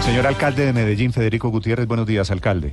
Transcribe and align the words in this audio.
Señor 0.00 0.26
alcalde 0.26 0.64
de 0.64 0.72
Medellín, 0.72 1.12
Federico 1.12 1.50
Gutiérrez, 1.50 1.86
buenos 1.86 2.06
días, 2.06 2.30
alcalde. 2.30 2.72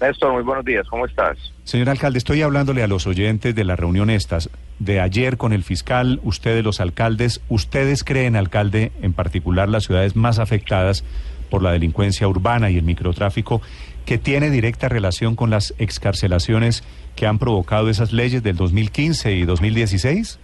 Néstor, 0.00 0.32
muy 0.32 0.42
buenos 0.44 0.64
días, 0.64 0.86
¿cómo 0.88 1.04
estás? 1.04 1.36
Señor 1.64 1.90
alcalde, 1.90 2.18
estoy 2.18 2.42
hablándole 2.42 2.84
a 2.84 2.86
los 2.86 3.08
oyentes 3.08 3.54
de 3.54 3.64
la 3.64 3.74
reunión 3.74 4.08
estas, 4.08 4.50
de 4.78 5.00
ayer 5.00 5.36
con 5.36 5.52
el 5.52 5.64
fiscal, 5.64 6.20
ustedes 6.22 6.62
los 6.62 6.80
alcaldes, 6.80 7.40
¿ustedes 7.48 8.04
creen, 8.04 8.36
alcalde, 8.36 8.92
en 9.02 9.12
particular 9.12 9.68
las 9.68 9.84
ciudades 9.84 10.14
más 10.14 10.38
afectadas 10.38 11.02
por 11.50 11.62
la 11.62 11.72
delincuencia 11.72 12.28
urbana 12.28 12.70
y 12.70 12.78
el 12.78 12.84
microtráfico, 12.84 13.62
que 14.06 14.16
tiene 14.16 14.50
directa 14.50 14.88
relación 14.88 15.34
con 15.34 15.50
las 15.50 15.74
excarcelaciones 15.78 16.84
que 17.16 17.26
han 17.26 17.38
provocado 17.38 17.90
esas 17.90 18.12
leyes 18.12 18.42
del 18.44 18.56
2015 18.56 19.32
y 19.32 19.44
2016? 19.44 20.38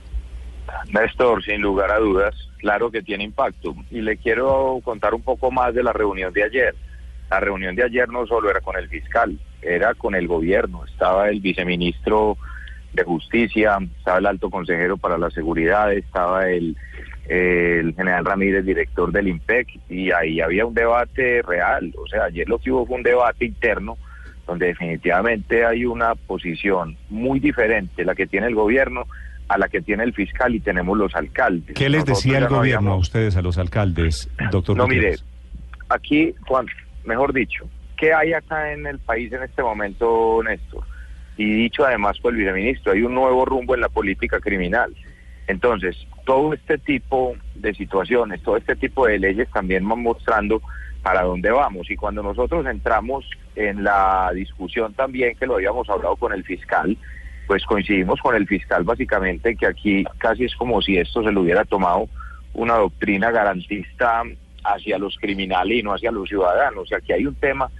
Néstor, 0.89 1.45
sin 1.45 1.61
lugar 1.61 1.91
a 1.91 1.99
dudas, 1.99 2.35
claro 2.59 2.91
que 2.91 3.03
tiene 3.03 3.25
impacto. 3.25 3.75
Y 3.91 4.01
le 4.01 4.17
quiero 4.17 4.81
contar 4.85 5.15
un 5.15 5.23
poco 5.23 5.51
más 5.51 5.75
de 5.75 5.83
la 5.83 5.93
reunión 5.93 6.33
de 6.33 6.45
ayer. 6.45 6.75
La 7.31 7.41
reunión 7.41 7.75
de 7.75 7.85
ayer 7.85 8.09
no 8.09 8.27
solo 8.27 8.51
era 8.51 8.61
con 8.61 8.77
el 8.77 8.89
fiscal, 8.89 9.39
era 9.63 9.95
con 9.95 10.15
el 10.15 10.29
gobierno. 10.29 10.85
Estaba 10.85 11.29
el 11.29 11.41
viceministro 11.41 12.37
de 12.93 13.05
Justicia, 13.05 13.79
estaba 13.99 14.19
el 14.19 14.27
alto 14.27 14.51
consejero 14.51 14.97
para 14.97 15.19
la 15.19 15.31
seguridad, 15.31 15.93
estaba 15.93 16.49
el, 16.49 16.77
general 17.29 18.25
Ramírez, 18.25 18.65
director 18.65 19.11
del 19.11 19.29
IMPEC, 19.29 19.81
y 19.89 20.13
ahí 20.13 20.41
había 20.41 20.65
un 20.65 20.75
debate 20.75 21.43
real. 21.43 21.93
O 21.99 22.07
sea, 22.07 22.25
ayer 22.25 22.49
lo 22.49 22.59
que 22.59 22.71
hubo 22.71 22.87
fue 22.87 22.97
un 22.97 23.03
debate 23.03 23.45
interno 23.45 23.99
donde 24.47 24.67
definitivamente 24.67 25.65
hay 25.65 25.85
una 25.85 26.15
posición 26.15 26.97
muy 27.11 27.41
diferente, 27.41 28.05
la 28.05 28.15
que 28.15 28.29
tiene 28.29 28.47
el 28.47 28.55
gobierno 28.55 29.07
a 29.49 29.59
la 29.59 29.69
que 29.69 29.81
tiene 29.81 30.05
el 30.05 30.13
fiscal 30.13 30.55
y 30.55 30.61
tenemos 30.61 30.97
los 30.97 31.15
alcaldes. 31.15 31.77
¿Qué 31.77 31.89
les 31.89 32.05
decía 32.05 32.39
el 32.39 32.49
gobierno 32.49 32.93
a 32.93 32.97
ustedes, 32.97 33.37
a 33.37 33.43
los 33.43 33.59
alcaldes, 33.59 34.29
doctor? 34.51 34.77
No, 34.77 34.87
mire, 34.87 35.17
aquí, 35.89 36.35
Juan, 36.47 36.67
mejor 37.05 37.33
dicho, 37.33 37.69
¿qué 37.97 38.13
hay 38.13 38.33
acá 38.33 38.73
en 38.73 38.87
el 38.87 38.99
país 38.99 39.33
en 39.33 39.43
este 39.43 39.63
momento, 39.63 40.41
Néstor? 40.45 40.85
Y 41.37 41.53
dicho 41.53 41.85
además 41.85 42.19
por 42.19 42.33
el 42.33 42.39
viceministro, 42.39 42.93
hay 42.93 43.03
un 43.03 43.15
nuevo 43.15 43.45
rumbo 43.45 43.75
en 43.75 43.83
la 43.83 43.89
política 43.89 44.41
criminal. 44.41 44.95
Entonces, 45.47 45.97
todo 46.25 46.55
este 46.55 46.79
tipo 46.79 47.37
de 47.55 47.73
situaciones, 47.75 48.43
todo 48.43 48.57
este 48.57 48.75
tipo 48.75 49.07
de 49.07 49.19
leyes 49.19 49.49
también 49.51 49.89
van 49.89 50.03
mostrando 50.03 50.61
para 51.03 51.23
dónde 51.23 51.51
vamos. 51.51 51.89
Y 51.91 51.95
cuando 51.95 52.23
nosotros 52.23 52.67
entramos 52.67 53.25
en 53.55 53.85
la 53.85 54.33
discusión 54.35 54.93
también, 54.95 55.37
que 55.37 55.47
lo 55.47 55.55
habíamos 55.55 55.89
hablado 55.89 56.17
con 56.17 56.33
el 56.33 56.43
fiscal, 56.43 56.97
pues 57.47 57.65
coincidimos 57.65 58.21
con 58.21 58.35
el 58.35 58.47
fiscal 58.47 58.85
básicamente 58.85 59.57
que 59.57 59.67
aquí 59.67 60.05
casi 60.19 60.45
es 60.45 60.55
como 60.57 60.83
si 60.83 60.99
esto 60.99 61.23
se 61.23 61.33
lo 61.33 61.43
hubiera 61.43 61.65
tomado 61.65 62.09
una 62.55 62.75
doctrina 62.75 63.31
garantista 63.31 64.23
hacia 64.65 64.99
los 64.99 65.17
criminales 65.19 65.79
y 65.79 65.83
no 65.83 65.93
hacia 65.95 66.11
los 66.11 66.29
ciudadanos. 66.29 66.85
O 66.85 66.87
sea, 66.87 66.99
aquí 66.99 67.13
hay 67.13 67.27
un 67.27 67.35
tema 67.35 67.71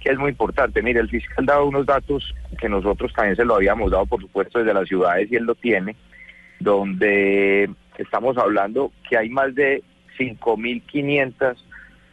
que 0.00 0.10
es 0.10 0.18
muy 0.18 0.30
importante. 0.30 0.82
Mire, 0.82 1.00
el 1.00 1.08
fiscal 1.08 1.44
dado 1.44 1.66
unos 1.66 1.86
datos 1.86 2.34
que 2.58 2.68
nosotros 2.68 3.12
también 3.12 3.36
se 3.36 3.44
lo 3.44 3.56
habíamos 3.56 3.90
dado, 3.90 4.06
por 4.06 4.20
supuesto, 4.20 4.58
desde 4.58 4.74
las 4.74 4.88
ciudades 4.88 5.30
y 5.30 5.36
él 5.36 5.44
lo 5.44 5.54
tiene, 5.54 5.96
donde 6.58 7.68
estamos 7.98 8.38
hablando 8.38 8.92
que 9.08 9.18
hay 9.18 9.28
más 9.28 9.54
de 9.54 9.82
5.500 10.18 11.56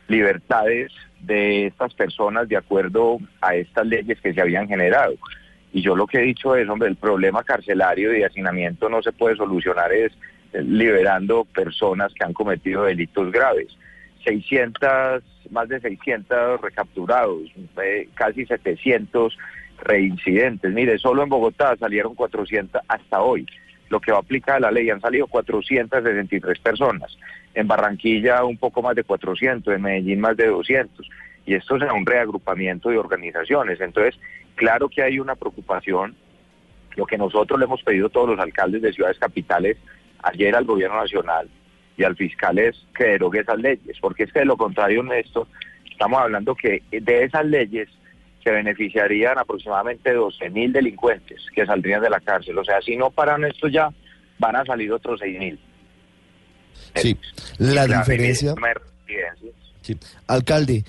libertades 0.08 0.92
de 1.22 1.68
estas 1.68 1.94
personas 1.94 2.48
de 2.48 2.58
acuerdo 2.58 3.20
a 3.42 3.56
estas 3.56 3.86
leyes 3.86 4.20
que 4.22 4.34
se 4.34 4.42
habían 4.42 4.68
generado. 4.68 5.14
Y 5.78 5.84
yo 5.84 5.96
lo 5.96 6.08
que 6.08 6.18
he 6.18 6.22
dicho 6.22 6.56
es, 6.56 6.68
hombre, 6.68 6.90
el 6.90 6.96
problema 6.96 7.44
carcelario 7.44 8.12
y 8.12 8.18
de 8.18 8.26
hacinamiento 8.26 8.90
no 8.90 9.04
se 9.04 9.12
puede 9.12 9.36
solucionar 9.36 9.94
es 9.94 10.12
liberando 10.54 11.46
personas 11.46 12.12
que 12.16 12.26
han 12.26 12.34
cometido 12.34 12.86
delitos 12.86 13.32
graves. 13.32 13.68
600, 14.24 15.22
más 15.52 15.70
de 15.70 15.80
600 15.80 16.62
recapturados, 16.62 17.44
eh, 17.84 18.10
casi 18.16 18.48
700 18.48 19.38
reincidentes. 19.78 20.74
Mire, 20.74 20.98
solo 20.98 21.22
en 21.22 21.30
Bogotá 21.30 21.76
salieron 21.78 22.16
400 22.16 22.82
hasta 22.88 23.22
hoy. 23.22 23.46
Lo 23.90 24.00
que 24.00 24.12
va 24.12 24.18
a 24.18 24.22
aplicar 24.22 24.60
la 24.60 24.72
ley 24.72 24.90
han 24.90 25.00
salido 25.00 25.28
463 25.28 26.58
personas. 26.58 27.16
En 27.54 27.68
Barranquilla 27.68 28.44
un 28.46 28.58
poco 28.58 28.82
más 28.82 28.96
de 28.96 29.04
400, 29.04 29.76
en 29.76 29.82
Medellín 29.84 30.22
más 30.22 30.36
de 30.38 30.48
200. 30.48 31.08
Y 31.48 31.56
esto 31.56 31.80
será 31.80 31.94
un 31.94 32.06
reagrupamiento 32.06 32.90
de 32.90 33.00
organizaciones. 33.00 33.80
Entonces, 33.82 34.20
claro 34.56 34.90
que 34.90 35.02
hay 35.02 35.18
una 35.18 35.36
preocupación. 35.36 36.16
Lo 36.96 37.06
que 37.06 37.18
nosotros 37.18 37.58
le 37.58 37.66
hemos 37.66 37.82
pedido 37.82 38.08
a 38.08 38.10
todos 38.10 38.30
los 38.30 38.40
alcaldes 38.40 38.82
de 38.82 38.94
ciudades 38.94 39.18
capitales 39.18 39.78
ayer 40.24 40.56
al 40.56 40.66
gobierno 40.66 40.98
nacional 40.98 41.50
y 41.96 42.04
al 42.04 42.16
fiscal 42.16 42.60
es 42.60 42.76
que 42.96 43.06
derogue 43.06 43.40
esas 43.40 43.58
leyes, 43.60 43.98
porque 44.02 44.24
es 44.24 44.34
que 44.34 44.40
de 44.40 44.46
lo 44.46 44.58
contrario, 44.58 45.04
esto 45.14 45.48
estamos 45.90 46.22
hablando 46.22 46.54
que 46.54 46.84
de 46.92 47.24
esas 47.24 47.46
leyes 47.46 47.88
se 48.44 48.52
beneficiarían 48.52 49.38
aproximadamente 49.38 50.14
12 50.14 50.50
mil 50.50 50.72
delincuentes 50.74 51.42
que 51.56 51.66
saldrían 51.66 52.02
de 52.02 52.10
la 52.10 52.20
cárcel. 52.20 52.58
O 52.58 52.64
sea, 52.64 52.82
si 52.82 52.98
no 52.98 53.10
paran 53.10 53.46
esto 53.46 53.68
ya, 53.68 53.90
van 54.38 54.56
a 54.56 54.66
salir 54.66 54.92
otros 54.92 55.20
6 55.22 55.40
mil. 55.40 55.60
Sí, 56.96 57.18
la 57.58 57.88
diferencia... 57.88 58.54
Sí. 59.82 59.98
Alcalde, 60.28 60.84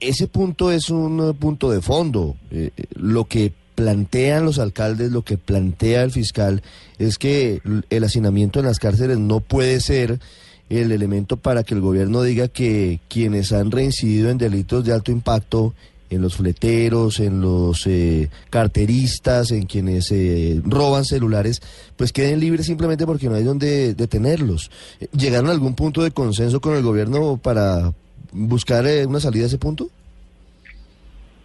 ese 0.00 0.28
punto 0.28 0.70
es 0.70 0.90
un 0.90 1.36
punto 1.38 1.70
de 1.70 1.80
fondo. 1.80 2.36
Eh, 2.50 2.70
lo 2.94 3.24
que 3.24 3.52
plantean 3.74 4.44
los 4.44 4.58
alcaldes, 4.58 5.10
lo 5.10 5.22
que 5.22 5.38
plantea 5.38 6.02
el 6.02 6.10
fiscal, 6.10 6.62
es 6.98 7.18
que 7.18 7.60
el 7.90 8.04
hacinamiento 8.04 8.60
en 8.60 8.66
las 8.66 8.78
cárceles 8.78 9.18
no 9.18 9.40
puede 9.40 9.80
ser 9.80 10.20
el 10.68 10.92
elemento 10.92 11.36
para 11.36 11.64
que 11.64 11.74
el 11.74 11.80
gobierno 11.80 12.22
diga 12.22 12.48
que 12.48 13.00
quienes 13.08 13.52
han 13.52 13.70
reincidido 13.70 14.30
en 14.30 14.38
delitos 14.38 14.84
de 14.84 14.92
alto 14.92 15.10
impacto, 15.10 15.74
en 16.10 16.20
los 16.20 16.36
fleteros, 16.36 17.20
en 17.20 17.40
los 17.40 17.86
eh, 17.86 18.28
carteristas, 18.50 19.50
en 19.50 19.64
quienes 19.64 20.10
eh, 20.12 20.60
roban 20.64 21.04
celulares, 21.04 21.62
pues 21.96 22.12
queden 22.12 22.40
libres 22.40 22.66
simplemente 22.66 23.06
porque 23.06 23.28
no 23.28 23.34
hay 23.34 23.44
donde 23.44 23.94
detenerlos. 23.94 24.70
¿Llegaron 25.16 25.48
a 25.48 25.52
algún 25.52 25.74
punto 25.74 26.02
de 26.02 26.10
consenso 26.10 26.60
con 26.60 26.76
el 26.76 26.82
gobierno 26.82 27.38
para 27.38 27.94
buscar 28.32 28.86
eh, 28.86 29.06
una 29.06 29.20
salida 29.20 29.44
a 29.44 29.46
ese 29.46 29.58
punto? 29.58 29.88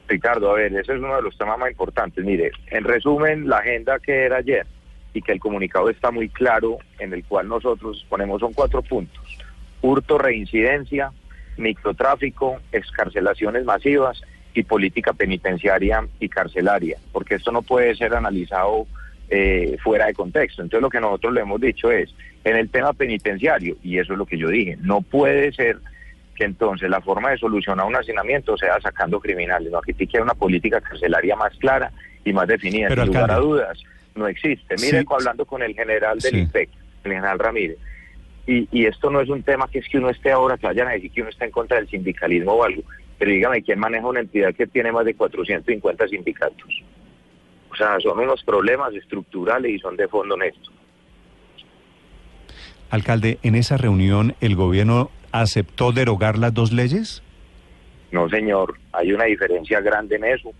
Ricardo, 0.07 0.51
a 0.51 0.55
ver, 0.55 0.71
ese 0.73 0.93
es 0.93 0.99
uno 0.99 1.15
de 1.15 1.21
los 1.21 1.37
temas 1.37 1.59
más 1.59 1.69
importantes. 1.69 2.23
Mire, 2.23 2.51
en 2.71 2.83
resumen, 2.83 3.47
la 3.47 3.57
agenda 3.57 3.99
que 3.99 4.25
era 4.25 4.37
ayer 4.37 4.65
y 5.13 5.21
que 5.21 5.33
el 5.33 5.39
comunicado 5.39 5.89
está 5.89 6.11
muy 6.11 6.29
claro, 6.29 6.77
en 6.99 7.13
el 7.13 7.23
cual 7.25 7.47
nosotros 7.47 8.05
ponemos 8.09 8.39
son 8.39 8.53
cuatro 8.53 8.81
puntos. 8.81 9.23
Hurto, 9.81 10.17
reincidencia, 10.17 11.11
microtráfico, 11.57 12.59
excarcelaciones 12.71 13.65
masivas 13.65 14.21
y 14.53 14.63
política 14.63 15.13
penitenciaria 15.13 16.07
y 16.19 16.29
carcelaria, 16.29 16.97
porque 17.11 17.35
esto 17.35 17.51
no 17.51 17.61
puede 17.61 17.95
ser 17.95 18.13
analizado 18.13 18.87
eh, 19.29 19.77
fuera 19.83 20.05
de 20.05 20.13
contexto. 20.13 20.61
Entonces 20.61 20.81
lo 20.81 20.89
que 20.89 21.01
nosotros 21.01 21.33
le 21.33 21.41
hemos 21.41 21.59
dicho 21.59 21.91
es, 21.91 22.13
en 22.43 22.55
el 22.55 22.69
tema 22.69 22.93
penitenciario, 22.93 23.75
y 23.83 23.99
eso 23.99 24.13
es 24.13 24.19
lo 24.19 24.25
que 24.25 24.37
yo 24.37 24.49
dije, 24.49 24.77
no 24.81 25.01
puede 25.01 25.51
ser 25.51 25.79
que 26.37 26.45
entonces 26.45 26.89
la 26.89 27.01
forma 27.01 27.31
de 27.31 27.37
solucionar 27.37 27.85
un 27.85 27.95
hacinamiento 27.95 28.55
sea 28.57 28.79
sacando 28.79 29.19
criminales. 29.19 29.71
No, 29.71 29.79
aquí 29.79 29.93
tiene 29.93 30.11
que 30.11 30.21
una 30.21 30.35
política 30.35 30.79
carcelaria 30.79 31.35
más 31.35 31.55
clara 31.57 31.91
y 32.23 32.31
más 32.31 32.47
definida. 32.47 32.89
Sin 32.89 33.07
lugar 33.07 33.31
a 33.31 33.37
dudas, 33.37 33.79
no 34.15 34.27
existe. 34.27 34.75
Miren, 34.79 35.05
hablando 35.09 35.45
con 35.45 35.63
el 35.63 35.73
general 35.73 36.19
del 36.19 36.37
IPEC, 36.37 36.69
el 37.03 37.11
general 37.11 37.39
Ramírez, 37.39 37.77
y, 38.45 38.67
y, 38.71 38.85
esto 38.85 39.09
no 39.09 39.19
es 39.19 39.27
un 39.27 39.43
tema 39.43 39.67
que 39.67 39.79
es 39.79 39.89
que 39.89 39.97
uno 39.97 40.09
esté 40.09 40.31
ahora, 40.31 40.57
que 40.57 40.67
vayan 40.67 40.87
a 40.87 40.91
decir 40.91 41.11
que 41.11 41.19
uno 41.19 41.29
está 41.29 41.43
en 41.43 41.51
contra 41.51 41.77
del 41.77 41.89
sindicalismo 41.89 42.53
o 42.53 42.63
algo, 42.63 42.81
pero 43.17 43.31
dígame, 43.31 43.61
¿quién 43.61 43.77
maneja 43.77 44.07
una 44.07 44.21
entidad 44.21 44.55
que 44.55 44.67
tiene 44.67 44.89
más 44.89 45.03
de 45.03 45.15
450 45.15 46.07
sindicatos? 46.07 46.83
O 47.69 47.75
sea, 47.75 47.99
son 47.99 48.19
unos 48.19 48.41
problemas 48.43 48.93
estructurales 48.93 49.69
y 49.69 49.79
son 49.79 49.97
de 49.97 50.07
fondo 50.07 50.35
honesto. 50.35 50.71
Alcalde, 52.89 53.37
en 53.43 53.55
esa 53.55 53.75
reunión 53.75 54.35
el 54.39 54.55
gobierno 54.55 55.11
aceptó 55.41 55.91
derogar 55.91 56.37
las 56.37 56.53
dos 56.53 56.71
leyes? 56.71 57.23
No, 58.11 58.29
señor, 58.29 58.77
hay 58.93 59.11
una 59.11 59.25
diferencia 59.25 59.81
grande 59.81 60.15
en 60.15 60.25
eso. 60.25 60.51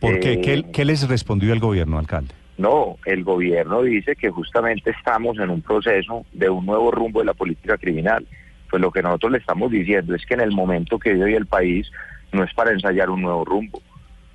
¿Por 0.00 0.20
qué? 0.20 0.40
¿Qué, 0.40 0.82
eh, 0.82 0.84
les 0.84 1.08
respondió 1.08 1.52
el 1.52 1.60
gobierno, 1.60 1.98
alcalde? 1.98 2.34
No, 2.56 2.98
el 3.04 3.24
gobierno 3.24 3.82
dice 3.82 4.14
que 4.14 4.30
justamente 4.30 4.90
estamos 4.90 5.38
en 5.38 5.50
un 5.50 5.60
proceso 5.60 6.24
de 6.32 6.48
un 6.48 6.66
nuevo 6.66 6.90
rumbo 6.90 7.20
de 7.20 7.26
la 7.26 7.34
política 7.34 7.76
criminal. 7.78 8.26
Pues 8.70 8.80
lo 8.80 8.90
que 8.90 9.02
nosotros 9.02 9.32
le 9.32 9.38
estamos 9.38 9.70
diciendo 9.70 10.14
es 10.14 10.24
que 10.24 10.34
en 10.34 10.40
el 10.40 10.52
momento 10.52 10.98
que 10.98 11.12
vive 11.14 11.26
hoy 11.26 11.34
el 11.34 11.46
país 11.46 11.90
no 12.32 12.44
es 12.44 12.52
para 12.54 12.72
ensayar 12.72 13.10
un 13.10 13.22
nuevo 13.22 13.44
rumbo. 13.44 13.82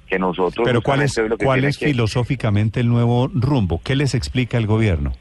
Que 0.07 0.18
nosotros 0.18 0.65
Pero 0.65 0.81
¿cuál 0.81 1.03
es, 1.03 1.21
¿cuál 1.44 1.65
es 1.65 1.77
filosóficamente 1.77 2.80
el 2.80 2.89
nuevo 2.89 3.30
rumbo? 3.31 3.80
¿Qué 3.83 3.95
les 3.95 4.15
explica 4.15 4.57
el 4.57 4.65
gobierno? 4.65 5.13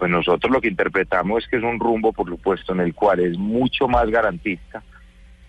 Pues 0.00 0.10
nosotros 0.10 0.50
lo 0.50 0.62
que 0.62 0.68
interpretamos 0.68 1.44
es 1.44 1.50
que 1.50 1.58
es 1.58 1.62
un 1.62 1.78
rumbo, 1.78 2.14
por 2.14 2.26
supuesto, 2.26 2.72
en 2.72 2.80
el 2.80 2.94
cual 2.94 3.20
es 3.20 3.36
mucho 3.36 3.86
más 3.86 4.08
garantista 4.08 4.82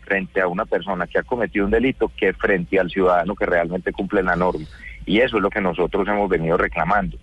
frente 0.01 0.41
a 0.41 0.47
una 0.49 0.65
persona 0.65 1.07
que 1.07 1.19
ha 1.19 1.23
cometido 1.23 1.63
un 1.63 1.71
delito 1.71 2.11
que 2.17 2.33
frente 2.33 2.77
al 2.77 2.89
ciudadano 2.89 3.33
que 3.33 3.45
realmente 3.45 3.93
cumple 3.93 4.21
la 4.21 4.35
norma. 4.35 4.65
Y 5.05 5.21
eso 5.21 5.37
es 5.37 5.41
lo 5.41 5.49
que 5.49 5.61
nosotros 5.61 6.05
hemos 6.05 6.29
venido 6.29 6.57
reclamando. 6.57 7.17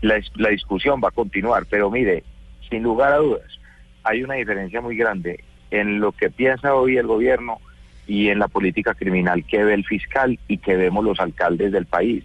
La, 0.00 0.18
la 0.36 0.48
discusión 0.48 1.02
va 1.04 1.08
a 1.08 1.10
continuar, 1.10 1.66
pero 1.68 1.90
mire, 1.90 2.24
sin 2.70 2.82
lugar 2.82 3.12
a 3.12 3.18
dudas, 3.18 3.60
hay 4.02 4.22
una 4.22 4.36
diferencia 4.36 4.80
muy 4.80 4.96
grande 4.96 5.44
en 5.70 6.00
lo 6.00 6.12
que 6.12 6.30
piensa 6.30 6.74
hoy 6.74 6.96
el 6.96 7.06
gobierno 7.06 7.58
y 8.06 8.30
en 8.30 8.38
la 8.38 8.48
política 8.48 8.94
criminal 8.94 9.44
que 9.44 9.62
ve 9.62 9.74
el 9.74 9.84
fiscal 9.84 10.38
y 10.48 10.56
que 10.56 10.76
vemos 10.76 11.04
los 11.04 11.20
alcaldes 11.20 11.72
del 11.72 11.84
país. 11.84 12.24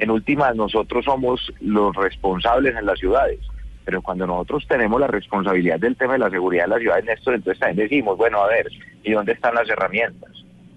En 0.00 0.10
últimas, 0.10 0.56
nosotros 0.56 1.04
somos 1.04 1.52
los 1.60 1.94
responsables 1.94 2.74
en 2.74 2.86
las 2.86 2.98
ciudades 2.98 3.38
pero 3.84 4.02
cuando 4.02 4.26
nosotros 4.26 4.66
tenemos 4.68 5.00
la 5.00 5.06
responsabilidad 5.06 5.78
del 5.78 5.96
tema 5.96 6.14
de 6.14 6.20
la 6.20 6.30
seguridad 6.30 6.64
de 6.64 6.70
la 6.70 6.78
ciudad, 6.78 7.02
Néstor, 7.02 7.34
entonces 7.34 7.60
también 7.60 7.88
decimos, 7.88 8.16
bueno, 8.16 8.42
a 8.42 8.48
ver, 8.48 8.68
¿y 9.02 9.12
dónde 9.12 9.32
están 9.32 9.54
las 9.54 9.68
herramientas? 9.68 10.30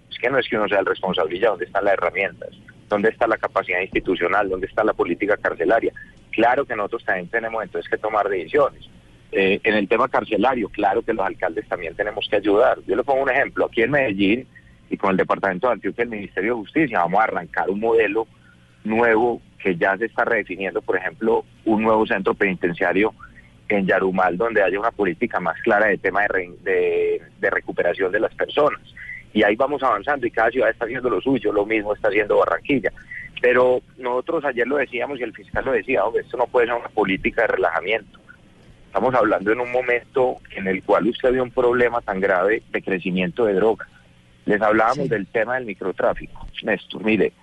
Es 0.10 0.18
que 0.18 0.30
no 0.30 0.40
es 0.40 0.48
que 0.48 0.58
uno 0.58 0.68
sea 0.68 0.80
el 0.80 0.86
responsable 0.86 1.40
ya, 1.40 1.50
¿dónde 1.50 1.66
están 1.66 1.86
las 1.86 1.94
herramientas? 1.94 2.50
¿Dónde 2.90 3.10
está 3.10 3.28
la 3.28 3.38
capacidad 3.38 3.82
institucional? 3.82 4.50
¿Dónde 4.50 4.68
está 4.68 4.84
la 4.84 4.94
política 4.94 5.38
carcelaria? 5.38 5.92
Claro 6.32 6.66
que 6.66 6.76
nosotros 6.76 7.04
también 7.06 7.28
tenemos 7.30 7.64
entonces 7.64 7.90
que 7.90 7.98
tomar 7.98 8.28
decisiones. 8.30 8.88
Eh, 9.32 9.60
en 9.64 9.76
el 9.76 9.88
tema 9.88 10.08
carcelario, 10.08 10.70
claro 10.70 11.02
que 11.02 11.14
los 11.14 11.26
alcaldes 11.26 11.68
también 11.68 11.96
tenemos 11.96 12.28
que 12.30 12.38
ayudar. 12.38 12.80
Yo 12.88 12.96
le 12.96 13.04
pongo 13.04 13.24
un 13.24 13.30
ejemplo, 13.30 13.66
aquí 13.66 13.82
en 13.82 13.92
Medellín 13.92 14.48
y 14.90 14.98
con 14.98 15.12
el 15.12 15.18
Departamento 15.18 15.68
de 15.68 15.74
Antioquia, 15.74 16.04
el 16.04 16.10
Ministerio 16.10 16.56
de 16.56 16.62
Justicia, 16.62 17.00
vamos 17.00 17.20
a 17.20 17.24
arrancar 17.24 17.70
un 17.70 17.80
modelo 17.80 18.28
nuevo 18.84 19.42
que 19.66 19.76
ya 19.76 19.98
se 19.98 20.06
está 20.06 20.24
redefiniendo, 20.24 20.80
por 20.84 20.96
ejemplo, 20.96 21.44
un 21.66 21.82
nuevo 21.82 22.06
centro 22.06 22.36
penitenciario 22.36 23.16
en 23.68 23.88
Yarumal, 23.88 24.38
donde 24.38 24.62
haya 24.62 24.80
una 24.80 24.92
política 24.92 25.40
más 25.40 25.60
clara 25.64 25.88
de 25.88 25.98
tema 25.98 26.22
de, 26.22 27.20
de, 27.40 27.50
recuperación 27.50 28.12
de 28.12 28.20
las 28.20 28.32
personas. 28.36 28.80
Y 29.34 29.42
ahí 29.42 29.56
vamos 29.56 29.82
avanzando 29.82 30.28
y 30.28 30.30
cada 30.30 30.52
ciudad 30.52 30.70
está 30.70 30.86
haciendo 30.86 31.10
lo 31.10 31.20
suyo, 31.20 31.52
lo 31.52 31.66
mismo 31.66 31.96
está 31.96 32.10
haciendo 32.10 32.38
Barranquilla. 32.38 32.92
Pero 33.42 33.82
nosotros 33.98 34.46
ayer 34.46 34.68
lo 34.68 34.78
decíamos 34.78 35.20
y 35.20 35.24
el 35.24 35.34
fiscal 35.34 35.66
lo 35.66 35.72
decía, 35.72 36.02
esto 36.14 36.38
no 36.38 36.46
puede 36.46 36.68
ser 36.68 36.76
una 36.76 36.90
política 36.90 37.42
de 37.42 37.48
relajamiento. 37.48 38.20
Estamos 38.86 39.16
hablando 39.16 39.52
en 39.52 39.62
un 39.62 39.72
momento 39.72 40.36
en 40.52 40.68
el 40.68 40.84
cual 40.84 41.08
usted 41.08 41.32
vio 41.32 41.42
un 41.42 41.50
problema 41.50 42.02
tan 42.02 42.20
grave 42.20 42.62
de 42.70 42.84
crecimiento 42.84 43.46
de 43.46 43.56
drogas. 43.56 43.88
Les 44.46 44.62
hablábamos 44.62 45.10
del 45.10 45.26
tema 45.26 45.56
del 45.56 45.66
microtráfico. 45.66 46.46
Néstor, 46.62 47.04
mire, 47.04 47.34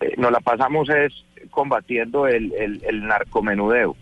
eh, 0.00 0.14
nos 0.16 0.32
la 0.32 0.40
pasamos 0.40 0.88
es 0.88 1.12
combatiendo 1.50 2.26
el, 2.26 2.52
el, 2.54 3.06
narcomenudeo, 3.06 3.96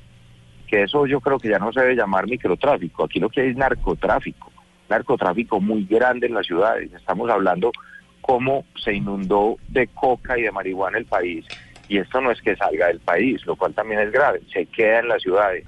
que 0.66 0.82
eso 0.82 1.06
yo 1.06 1.20
creo 1.20 1.38
que 1.38 1.48
ya 1.48 1.58
no 1.58 1.72
se 1.72 1.80
debe 1.80 1.96
llamar 1.96 2.26
microtráfico, 2.26 3.04
aquí 3.04 3.18
lo 3.18 3.28
que 3.28 3.42
hay 3.42 3.50
es 3.50 3.56
narcotráfico, 3.56 4.52
narcotráfico 4.88 5.60
muy 5.60 5.84
grande 5.84 6.26
en 6.26 6.34
las 6.34 6.46
ciudades, 6.46 6.92
estamos 6.92 7.28
hablando 7.30 7.72
cómo 8.20 8.64
se 8.76 8.94
inundó 8.94 9.56
de 9.68 9.88
coca 9.88 10.38
y 10.38 10.42
de 10.42 10.52
marihuana 10.52 10.98
el 10.98 11.06
país, 11.06 11.46
y 11.88 11.98
esto 11.98 12.20
no 12.20 12.30
es 12.30 12.40
que 12.40 12.56
salga 12.56 12.86
del 12.86 13.00
país, 13.00 13.44
lo 13.44 13.56
cual 13.56 13.74
también 13.74 14.00
es 14.00 14.12
grave, 14.12 14.40
se 14.52 14.66
queda 14.66 15.00
en 15.00 15.08
las 15.08 15.22
ciudades. 15.22 15.64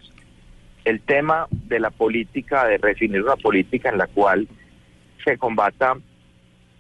El 0.85 1.01
tema 1.01 1.47
de 1.51 1.81
la 1.81 1.91
política, 1.91 2.67
de 2.67 2.79
definir 2.79 3.23
una 3.23 3.37
política 3.37 3.89
en 3.89 3.99
la 3.99 4.07
cual 4.07 4.47
se 5.25 5.37
combata 5.39 5.97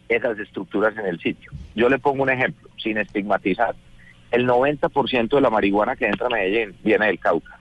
esas 0.08 0.38
estructuras 0.38 0.96
en 0.96 1.06
el 1.06 1.18
sitio. 1.20 1.50
Yo 1.74 1.88
le 1.88 1.98
pongo 1.98 2.22
un 2.22 2.30
ejemplo, 2.30 2.63
sin 2.76 2.98
estigmatizar. 2.98 3.74
El 4.30 4.46
90% 4.48 5.28
de 5.28 5.40
la 5.40 5.50
marihuana 5.50 5.96
que 5.96 6.06
entra 6.06 6.26
a 6.26 6.30
Medellín 6.30 6.74
viene 6.82 7.06
del 7.06 7.18
Cauca. 7.18 7.58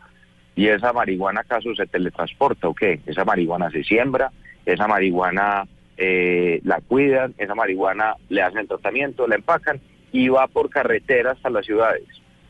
¿Y 0.56 0.68
esa 0.68 0.94
marihuana 0.94 1.42
acaso 1.42 1.74
se 1.76 1.88
teletransporta 1.88 2.68
o 2.68 2.74
qué? 2.74 3.00
Esa 3.06 3.26
marihuana 3.26 3.72
se 3.72 3.84
siembra, 3.84 4.32
esa 4.66 4.88
marihuana 4.88 5.68
eh, 5.98 6.60
la 6.64 6.82
cuidan, 6.82 7.34
esa 7.38 7.56
marihuana 7.56 8.16
le 8.30 8.42
hacen 8.42 8.68
tratamiento, 8.68 9.28
la 9.28 9.36
empacan 9.36 9.80
y 10.12 10.30
va 10.30 10.48
por 10.48 10.70
carretera 10.70 11.32
hasta 11.32 11.50
las 11.50 11.66
ciudades. 11.66 12.04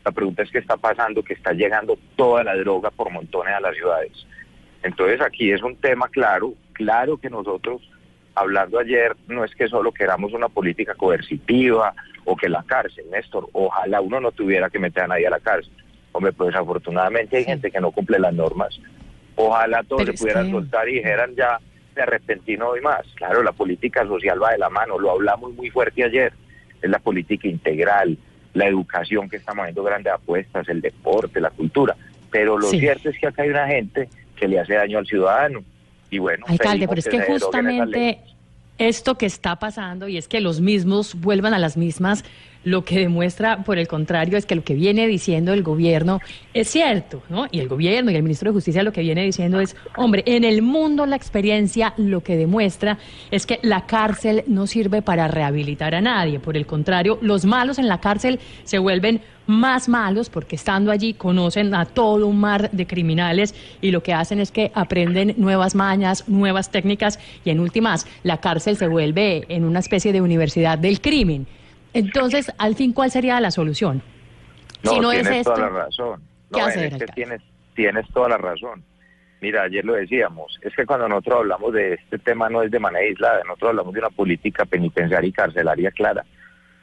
La 0.04 0.12
pregunta 0.12 0.42
es 0.42 0.50
qué 0.50 0.58
está 0.58 0.76
pasando, 0.76 1.22
que 1.22 1.32
está 1.32 1.52
llegando 1.52 1.98
toda 2.16 2.44
la 2.44 2.54
droga 2.56 2.90
por 2.90 3.10
montones 3.10 3.54
a 3.54 3.60
las 3.60 3.74
ciudades. 3.74 4.26
Entonces 4.82 5.20
aquí 5.22 5.50
es 5.50 5.62
un 5.62 5.76
tema 5.76 6.08
claro, 6.08 6.52
claro 6.74 7.16
que 7.16 7.30
nosotros 7.30 7.80
hablando 8.34 8.78
ayer, 8.78 9.16
no 9.28 9.44
es 9.44 9.54
que 9.54 9.68
solo 9.68 9.92
queramos 9.92 10.32
una 10.32 10.48
política 10.48 10.94
coercitiva 10.94 11.94
o 12.24 12.36
que 12.36 12.48
la 12.48 12.62
cárcel, 12.62 13.04
Néstor, 13.10 13.48
ojalá 13.52 14.00
uno 14.00 14.20
no 14.20 14.32
tuviera 14.32 14.70
que 14.70 14.78
meter 14.78 15.04
a 15.04 15.08
nadie 15.08 15.26
a 15.26 15.30
la 15.30 15.40
cárcel. 15.40 15.72
Hombre, 16.12 16.32
pues 16.32 16.54
afortunadamente 16.54 17.36
hay 17.36 17.44
gente 17.44 17.70
que 17.70 17.80
no 17.80 17.90
cumple 17.90 18.18
las 18.18 18.32
normas. 18.32 18.78
Ojalá 19.36 19.82
todos 19.82 20.04
se 20.04 20.12
pudieran 20.12 20.50
soltar 20.50 20.88
y 20.88 20.94
dijeran 20.94 21.34
ya, 21.34 21.58
de 21.94 22.02
arrepentino 22.02 22.76
y 22.76 22.80
más. 22.80 23.04
Claro, 23.16 23.42
la 23.42 23.52
política 23.52 24.06
social 24.06 24.42
va 24.42 24.52
de 24.52 24.58
la 24.58 24.70
mano, 24.70 24.98
lo 24.98 25.10
hablamos 25.10 25.52
muy 25.54 25.70
fuerte 25.70 26.04
ayer. 26.04 26.32
Es 26.80 26.90
la 26.90 26.98
política 26.98 27.48
integral, 27.48 28.16
la 28.52 28.66
educación 28.66 29.28
que 29.28 29.36
estamos 29.36 29.62
haciendo 29.62 29.82
grandes 29.82 30.12
apuestas, 30.12 30.68
el 30.68 30.80
deporte, 30.80 31.40
la 31.40 31.50
cultura. 31.50 31.96
Pero 32.30 32.58
lo 32.58 32.68
cierto 32.68 33.10
es 33.10 33.18
que 33.18 33.26
acá 33.26 33.42
hay 33.42 33.50
una 33.50 33.66
gente 33.66 34.08
que 34.36 34.48
le 34.48 34.60
hace 34.60 34.74
daño 34.74 34.98
al 34.98 35.06
ciudadano 35.06 35.62
y 36.14 36.18
bueno, 36.18 36.46
alcalde, 36.48 36.86
pero 36.86 37.00
es 37.00 37.08
que 37.08 37.20
justamente 37.20 38.20
esto 38.78 39.16
que 39.16 39.26
está 39.26 39.56
pasando 39.56 40.06
y 40.06 40.16
es 40.16 40.28
que 40.28 40.40
los 40.40 40.60
mismos 40.60 41.14
vuelvan 41.20 41.54
a 41.54 41.58
las 41.58 41.76
mismas 41.76 42.24
lo 42.64 42.84
que 42.84 42.98
demuestra, 42.98 43.62
por 43.62 43.78
el 43.78 43.86
contrario, 43.86 44.36
es 44.36 44.46
que 44.46 44.54
lo 44.54 44.64
que 44.64 44.74
viene 44.74 45.06
diciendo 45.06 45.52
el 45.52 45.62
gobierno 45.62 46.20
es 46.52 46.68
cierto, 46.68 47.22
¿no? 47.28 47.46
Y 47.50 47.60
el 47.60 47.68
gobierno 47.68 48.10
y 48.10 48.16
el 48.16 48.22
ministro 48.22 48.50
de 48.50 48.54
Justicia 48.54 48.82
lo 48.82 48.92
que 48.92 49.02
viene 49.02 49.22
diciendo 49.22 49.60
es, 49.60 49.76
hombre, 49.96 50.22
en 50.26 50.44
el 50.44 50.62
mundo 50.62 51.06
la 51.06 51.16
experiencia 51.16 51.94
lo 51.96 52.22
que 52.22 52.36
demuestra 52.36 52.98
es 53.30 53.46
que 53.46 53.60
la 53.62 53.86
cárcel 53.86 54.44
no 54.46 54.66
sirve 54.66 55.02
para 55.02 55.28
rehabilitar 55.28 55.94
a 55.94 56.00
nadie. 56.00 56.40
Por 56.40 56.56
el 56.56 56.66
contrario, 56.66 57.18
los 57.20 57.44
malos 57.44 57.78
en 57.78 57.88
la 57.88 58.00
cárcel 58.00 58.40
se 58.64 58.78
vuelven 58.78 59.20
más 59.46 59.88
malos 59.88 60.30
porque 60.30 60.56
estando 60.56 60.90
allí 60.90 61.14
conocen 61.14 61.74
a 61.74 61.84
todo 61.84 62.26
un 62.26 62.40
mar 62.40 62.70
de 62.70 62.86
criminales 62.86 63.54
y 63.80 63.90
lo 63.90 64.02
que 64.02 64.14
hacen 64.14 64.40
es 64.40 64.50
que 64.50 64.72
aprenden 64.74 65.34
nuevas 65.36 65.74
mañas, 65.74 66.28
nuevas 66.28 66.70
técnicas 66.70 67.18
y 67.44 67.50
en 67.50 67.60
últimas 67.60 68.06
la 68.22 68.38
cárcel 68.38 68.76
se 68.76 68.88
vuelve 68.88 69.44
en 69.48 69.64
una 69.64 69.80
especie 69.80 70.12
de 70.12 70.22
universidad 70.22 70.78
del 70.78 71.00
crimen. 71.00 71.46
Entonces, 71.94 72.52
al 72.58 72.74
fin, 72.74 72.92
¿cuál 72.92 73.10
sería 73.10 73.40
la 73.40 73.50
solución? 73.50 74.02
No, 74.82 74.90
si 74.90 75.00
no 75.00 75.10
tienes 75.10 75.30
es 75.30 75.44
toda 75.44 75.58
la 75.58 75.68
razón. 75.68 76.22
No, 76.50 76.68
Es 76.68 76.94
que 76.94 77.06
tienes, 77.06 77.40
tienes 77.74 78.06
toda 78.12 78.28
la 78.28 78.36
razón. 78.36 78.82
Mira, 79.40 79.62
ayer 79.62 79.84
lo 79.84 79.94
decíamos, 79.94 80.58
es 80.62 80.74
que 80.74 80.86
cuando 80.86 81.08
nosotros 81.08 81.40
hablamos 81.40 81.72
de 81.72 81.94
este 81.94 82.18
tema 82.18 82.48
no 82.48 82.62
es 82.62 82.70
de 82.70 82.78
manera 82.78 83.04
aislada, 83.04 83.42
nosotros 83.44 83.70
hablamos 83.70 83.92
de 83.92 84.00
una 84.00 84.10
política 84.10 84.64
penitenciaria 84.64 85.28
y 85.28 85.32
carcelaria 85.32 85.90
clara. 85.90 86.24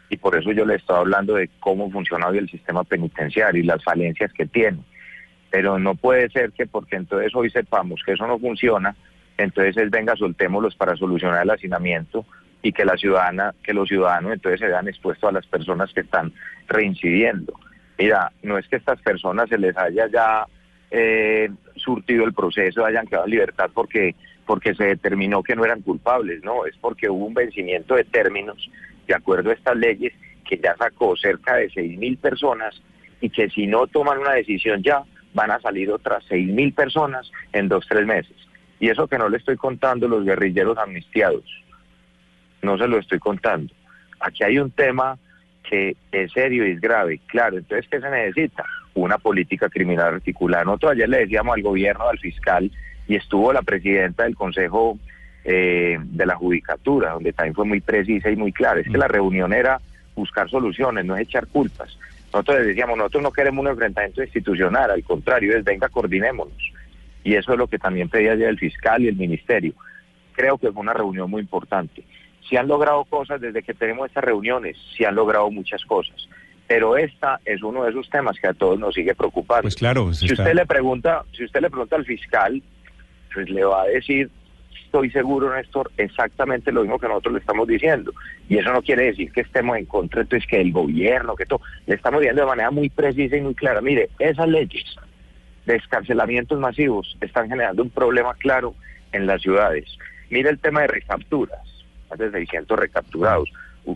Y 0.09 0.17
por 0.17 0.35
eso 0.37 0.51
yo 0.51 0.65
le 0.65 0.75
estaba 0.75 0.99
hablando 0.99 1.35
de 1.35 1.49
cómo 1.59 1.89
funciona 1.89 2.27
hoy 2.27 2.37
el 2.37 2.49
sistema 2.49 2.83
penitenciario 2.83 3.61
y 3.61 3.65
las 3.65 3.83
falencias 3.83 4.31
que 4.33 4.45
tiene. 4.45 4.79
Pero 5.49 5.79
no 5.79 5.95
puede 5.95 6.29
ser 6.29 6.51
que 6.51 6.67
porque 6.67 6.97
entonces 6.97 7.33
hoy 7.35 7.49
sepamos 7.49 8.01
que 8.05 8.13
eso 8.13 8.27
no 8.27 8.37
funciona, 8.39 8.95
entonces 9.37 9.75
es 9.77 9.89
venga, 9.89 10.15
soltémoslos 10.15 10.75
para 10.75 10.95
solucionar 10.95 11.43
el 11.43 11.49
hacinamiento 11.49 12.25
y 12.61 12.71
que 12.71 12.85
la 12.85 12.97
ciudadana, 12.97 13.53
que 13.63 13.73
los 13.73 13.87
ciudadanos 13.87 14.33
entonces 14.33 14.59
se 14.59 14.67
vean 14.67 14.87
expuestos 14.87 15.29
a 15.29 15.33
las 15.33 15.47
personas 15.47 15.91
que 15.93 16.01
están 16.01 16.31
reincidiendo. 16.67 17.53
Mira, 17.97 18.31
no 18.43 18.57
es 18.57 18.67
que 18.67 18.77
estas 18.77 19.01
personas 19.01 19.49
se 19.49 19.57
les 19.57 19.75
haya 19.77 20.07
ya 20.07 20.45
eh, 20.89 21.49
surtido 21.75 22.25
el 22.25 22.33
proceso, 22.33 22.85
hayan 22.85 23.07
quedado 23.07 23.25
en 23.25 23.31
libertad 23.31 23.69
porque, 23.73 24.15
porque 24.45 24.75
se 24.75 24.85
determinó 24.85 25.43
que 25.43 25.55
no 25.55 25.65
eran 25.65 25.81
culpables, 25.81 26.43
no, 26.43 26.65
es 26.65 26.75
porque 26.77 27.09
hubo 27.09 27.25
un 27.25 27.33
vencimiento 27.33 27.95
de 27.95 28.03
términos 28.03 28.69
de 29.07 29.15
acuerdo 29.15 29.49
a 29.49 29.53
estas 29.53 29.77
leyes 29.77 30.13
que 30.47 30.57
ya 30.57 30.75
sacó 30.77 31.15
cerca 31.15 31.55
de 31.55 31.69
seis 31.69 31.97
mil 31.97 32.17
personas 32.17 32.81
y 33.21 33.29
que 33.29 33.49
si 33.49 33.67
no 33.67 33.87
toman 33.87 34.19
una 34.19 34.33
decisión 34.33 34.83
ya 34.83 35.03
van 35.33 35.51
a 35.51 35.59
salir 35.59 35.89
otras 35.91 36.23
seis 36.27 36.47
mil 36.47 36.73
personas 36.73 37.31
en 37.53 37.67
dos, 37.67 37.85
tres 37.87 38.05
meses. 38.05 38.35
Y 38.79 38.89
eso 38.89 39.07
que 39.07 39.17
no 39.17 39.29
le 39.29 39.37
estoy 39.37 39.57
contando 39.57 40.07
los 40.07 40.25
guerrilleros 40.25 40.77
amnistiados, 40.77 41.45
no 42.61 42.77
se 42.77 42.87
lo 42.87 42.99
estoy 42.99 43.19
contando. 43.19 43.73
Aquí 44.19 44.43
hay 44.43 44.59
un 44.59 44.71
tema 44.71 45.17
que 45.67 45.95
es 46.11 46.31
serio 46.31 46.67
y 46.67 46.71
es 46.71 46.81
grave. 46.81 47.19
Claro, 47.27 47.57
entonces, 47.57 47.87
¿qué 47.89 47.99
se 47.99 48.09
necesita? 48.09 48.65
Una 48.93 49.17
política 49.17 49.69
criminal 49.69 50.15
articulada. 50.15 50.63
Nosotros 50.65 50.93
ayer 50.93 51.09
le 51.09 51.19
decíamos 51.19 51.55
al 51.55 51.63
gobierno, 51.63 52.07
al 52.07 52.19
fiscal, 52.19 52.71
y 53.07 53.15
estuvo 53.15 53.53
la 53.53 53.61
presidenta 53.61 54.23
del 54.23 54.35
Consejo 54.35 54.97
eh, 55.43 55.97
de 55.99 56.25
la 56.25 56.35
Judicatura, 56.35 57.11
donde 57.11 57.33
también 57.33 57.55
fue 57.55 57.65
muy 57.65 57.81
precisa 57.81 58.29
y 58.29 58.35
muy 58.35 58.51
clara. 58.51 58.81
Es 58.81 58.87
que 58.87 58.97
la 58.97 59.07
reunión 59.07 59.53
era 59.53 59.79
buscar 60.15 60.49
soluciones, 60.49 61.05
no 61.05 61.15
es 61.15 61.23
echar 61.23 61.47
culpas. 61.47 61.97
Nosotros 62.33 62.65
decíamos, 62.65 62.97
nosotros 62.97 63.23
no 63.23 63.31
queremos 63.31 63.63
un 63.63 63.71
enfrentamiento 63.71 64.23
institucional, 64.23 64.91
al 64.91 65.03
contrario, 65.03 65.57
es 65.57 65.63
venga, 65.63 65.89
coordinémonos. 65.89 66.71
Y 67.23 67.35
eso 67.35 67.53
es 67.53 67.57
lo 67.57 67.67
que 67.67 67.77
también 67.77 68.09
pedía 68.09 68.35
ya 68.35 68.49
el 68.49 68.57
fiscal 68.57 69.01
y 69.01 69.07
el 69.07 69.15
ministerio. 69.15 69.73
Creo 70.33 70.57
que 70.57 70.71
fue 70.71 70.81
una 70.81 70.93
reunión 70.93 71.29
muy 71.29 71.41
importante. 71.41 72.03
Se 72.49 72.57
han 72.57 72.67
logrado 72.67 73.05
cosas 73.05 73.39
desde 73.39 73.63
que 73.63 73.73
tenemos 73.73 74.07
estas 74.07 74.23
reuniones, 74.23 74.77
se 74.97 75.05
han 75.05 75.15
logrado 75.15 75.49
muchas 75.49 75.83
cosas. 75.85 76.27
Pero 76.67 76.97
esta 76.97 77.39
es 77.45 77.61
uno 77.63 77.83
de 77.83 77.91
esos 77.91 78.09
temas 78.09 78.37
que 78.39 78.47
a 78.47 78.53
todos 78.53 78.79
nos 78.79 78.93
sigue 78.93 79.13
preocupando. 79.13 79.63
Pues 79.63 79.75
claro, 79.75 80.13
si 80.13 80.31
usted 80.31 80.53
le 80.53 80.65
pregunta, 80.65 81.23
si 81.33 81.43
usted 81.43 81.61
le 81.61 81.69
pregunta 81.69 81.95
al 81.95 82.05
fiscal, 82.05 82.61
pues 83.33 83.49
le 83.49 83.63
va 83.63 83.83
a 83.83 83.87
decir 83.87 84.29
estoy 84.91 85.09
seguro, 85.11 85.55
Néstor, 85.55 85.89
exactamente 85.95 86.69
lo 86.69 86.81
mismo 86.81 86.99
que 86.99 87.07
nosotros 87.07 87.35
le 87.35 87.39
estamos 87.39 87.65
diciendo. 87.65 88.11
Y 88.49 88.57
eso 88.57 88.73
no 88.73 88.81
quiere 88.81 89.05
decir 89.05 89.31
que 89.31 89.39
estemos 89.39 89.77
en 89.77 89.85
contra, 89.85 90.21
entonces 90.21 90.45
que 90.49 90.59
el 90.59 90.73
gobierno, 90.73 91.33
que 91.35 91.45
todo. 91.45 91.61
Le 91.85 91.95
estamos 91.95 92.19
diciendo 92.19 92.41
de 92.41 92.47
manera 92.47 92.71
muy 92.71 92.89
precisa 92.89 93.37
y 93.37 93.41
muy 93.41 93.55
clara. 93.55 93.79
Mire, 93.79 94.09
esas 94.19 94.49
leyes 94.49 94.83
de 95.65 95.77
escarcelamientos 95.77 96.59
masivos 96.59 97.17
están 97.21 97.47
generando 97.47 97.83
un 97.83 97.89
problema 97.89 98.33
claro 98.33 98.75
en 99.13 99.27
las 99.27 99.41
ciudades. 99.41 99.85
Mire 100.29 100.49
el 100.49 100.59
tema 100.59 100.81
de 100.81 100.87
recapturas, 100.87 101.61
más 102.11 102.19
de 102.19 102.31
600 102.31 102.77
recapturados. 102.77 103.49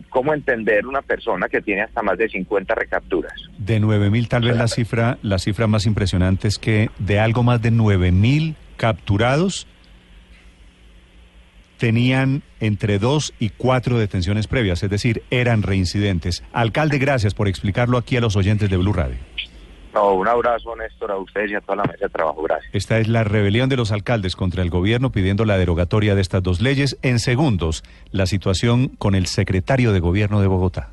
¿Cómo 0.08 0.34
entender 0.34 0.84
una 0.84 1.02
persona 1.02 1.48
que 1.48 1.60
tiene 1.60 1.82
hasta 1.82 2.02
más 2.02 2.18
de 2.18 2.28
50 2.28 2.74
recapturas? 2.74 3.32
De 3.56 3.80
9.000 3.80 4.28
tal 4.28 4.42
vez 4.42 4.56
la 4.56 4.66
cifra, 4.66 5.18
la 5.22 5.38
cifra 5.38 5.68
más 5.68 5.86
impresionante 5.86 6.48
es 6.48 6.58
que 6.58 6.90
de 6.98 7.20
algo 7.20 7.44
más 7.44 7.62
de 7.62 7.70
9.000 7.70 8.56
capturados, 8.76 9.68
tenían 11.76 12.42
entre 12.60 12.98
dos 12.98 13.34
y 13.38 13.50
cuatro 13.50 13.98
detenciones 13.98 14.46
previas, 14.46 14.82
es 14.82 14.90
decir, 14.90 15.22
eran 15.30 15.62
reincidentes. 15.62 16.42
Alcalde, 16.52 16.98
gracias 16.98 17.34
por 17.34 17.48
explicarlo 17.48 17.98
aquí 17.98 18.16
a 18.16 18.20
los 18.20 18.36
oyentes 18.36 18.70
de 18.70 18.76
Blue 18.76 18.92
Radio. 18.92 19.16
No, 19.96 20.12
un 20.12 20.28
abrazo, 20.28 20.76
Néstor, 20.76 21.10
a 21.10 21.16
ustedes 21.16 21.52
y 21.52 21.54
a 21.54 21.62
toda 21.62 21.76
la 21.76 21.84
mesa 21.84 22.04
de 22.04 22.10
trabajo. 22.10 22.42
Gracias. 22.42 22.68
Esta 22.74 22.98
es 22.98 23.08
la 23.08 23.24
rebelión 23.24 23.70
de 23.70 23.78
los 23.78 23.92
alcaldes 23.92 24.36
contra 24.36 24.62
el 24.62 24.68
gobierno 24.68 25.10
pidiendo 25.10 25.46
la 25.46 25.56
derogatoria 25.56 26.14
de 26.14 26.20
estas 26.20 26.42
dos 26.42 26.60
leyes. 26.60 26.98
En 27.00 27.18
segundos, 27.18 27.82
la 28.10 28.26
situación 28.26 28.88
con 28.88 29.14
el 29.14 29.24
secretario 29.24 29.94
de 29.94 30.00
gobierno 30.00 30.42
de 30.42 30.48
Bogotá. 30.48 30.90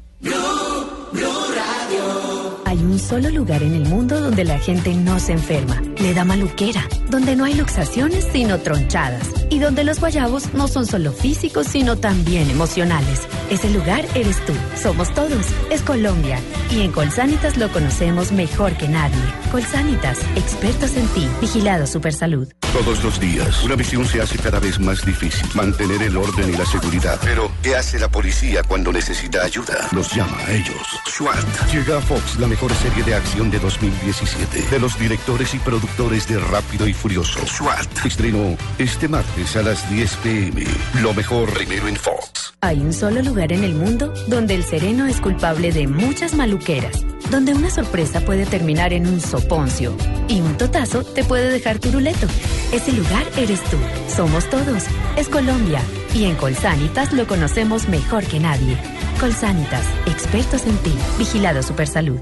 Hay 2.65 2.77
un 2.77 2.97
solo 2.97 3.29
lugar 3.29 3.61
en 3.61 3.73
el 3.73 3.85
mundo 3.89 4.21
donde 4.21 4.45
la 4.45 4.57
gente 4.57 4.95
no 4.95 5.19
se 5.19 5.33
enferma, 5.33 5.81
le 6.01 6.13
da 6.13 6.23
maluquera, 6.23 6.87
donde 7.09 7.35
no 7.35 7.43
hay 7.43 7.55
luxaciones 7.55 8.29
sino 8.31 8.59
tronchadas 8.59 9.42
y 9.53 9.59
donde 9.59 9.83
los 9.83 9.99
guayabos 9.99 10.51
no 10.55 10.67
son 10.67 10.87
solo 10.87 11.11
físicos 11.11 11.67
sino 11.67 11.95
también 11.95 12.49
emocionales. 12.49 13.27
Ese 13.51 13.69
lugar 13.69 14.03
eres 14.15 14.43
tú, 14.45 14.53
somos 14.81 15.13
todos, 15.13 15.45
es 15.69 15.81
Colombia 15.83 16.39
y 16.71 16.81
en 16.81 16.91
Colsanitas 16.91 17.57
lo 17.57 17.71
conocemos 17.71 18.31
mejor 18.31 18.75
que 18.77 18.87
nadie. 18.87 19.23
Colsanitas, 19.51 20.17
expertos 20.35 20.97
en 20.97 21.07
ti, 21.09 21.27
vigilado 21.39 21.85
Supersalud. 21.85 22.47
Todos 22.73 23.03
los 23.03 23.19
días, 23.19 23.63
una 23.63 23.75
misión 23.75 24.03
se 24.03 24.19
hace 24.19 24.39
cada 24.39 24.59
vez 24.59 24.79
más 24.79 25.05
difícil, 25.05 25.47
mantener 25.53 26.01
el 26.01 26.17
orden 26.17 26.49
y 26.49 26.57
la 26.57 26.65
seguridad. 26.65 27.19
Pero, 27.23 27.51
¿qué 27.61 27.75
hace 27.75 27.99
la 27.99 28.07
policía 28.07 28.63
cuando 28.63 28.91
necesita 28.91 29.43
ayuda? 29.43 29.87
Los 29.91 30.11
llama 30.11 30.35
a 30.39 30.51
ellos. 30.53 30.81
SWAT. 31.05 31.71
Llega 31.71 31.99
a 31.99 32.01
Fox 32.01 32.39
la 32.39 32.47
mejor 32.47 32.73
serie 32.73 33.03
de 33.03 33.13
acción 33.13 33.51
de 33.51 33.59
2017. 33.59 34.63
De 34.71 34.79
los 34.79 34.97
directores 34.97 35.53
y 35.53 35.59
productores 35.59 36.27
de 36.27 36.39
Rápido 36.39 36.87
y 36.87 36.93
Furioso. 36.93 37.45
SWAT. 37.45 38.05
Estreno 38.07 38.57
este 38.79 39.07
martes 39.07 39.55
a 39.55 39.61
las 39.61 39.87
10 39.91 40.15
pm. 40.23 40.65
Lo 40.99 41.13
mejor 41.13 41.53
primero 41.53 41.87
en 41.87 41.95
Fox. 41.95 42.55
Hay 42.61 42.79
un 42.79 42.91
solo 42.91 43.21
lugar 43.21 43.53
en 43.53 43.63
el 43.63 43.75
mundo 43.75 44.11
donde 44.27 44.55
el 44.55 44.63
sereno 44.63 45.05
es 45.05 45.21
culpable 45.21 45.71
de 45.71 45.85
muchas 45.85 46.33
maluqueras. 46.33 47.05
Donde 47.33 47.55
una 47.55 47.71
sorpresa 47.71 48.21
puede 48.21 48.45
terminar 48.45 48.93
en 48.93 49.07
un 49.07 49.19
soponcio. 49.19 49.97
Y 50.27 50.39
un 50.39 50.55
totazo 50.55 51.03
te 51.03 51.23
puede 51.23 51.49
dejar 51.49 51.79
turuleto. 51.79 52.27
Ese 52.71 52.91
lugar 52.91 53.25
eres 53.35 53.59
tú. 53.71 53.77
Somos 54.07 54.47
todos. 54.51 54.83
Es 55.17 55.29
Colombia. 55.29 55.81
Y 56.13 56.25
en 56.25 56.35
Colsanitas 56.35 57.11
lo 57.11 57.25
conocemos 57.25 57.89
mejor 57.89 58.23
que 58.25 58.39
nadie. 58.39 58.77
Colsanitas, 59.19 59.83
expertos 60.05 60.67
en 60.67 60.77
ti. 60.77 60.93
Vigilado 61.17 61.63
Supersalud. 61.63 62.19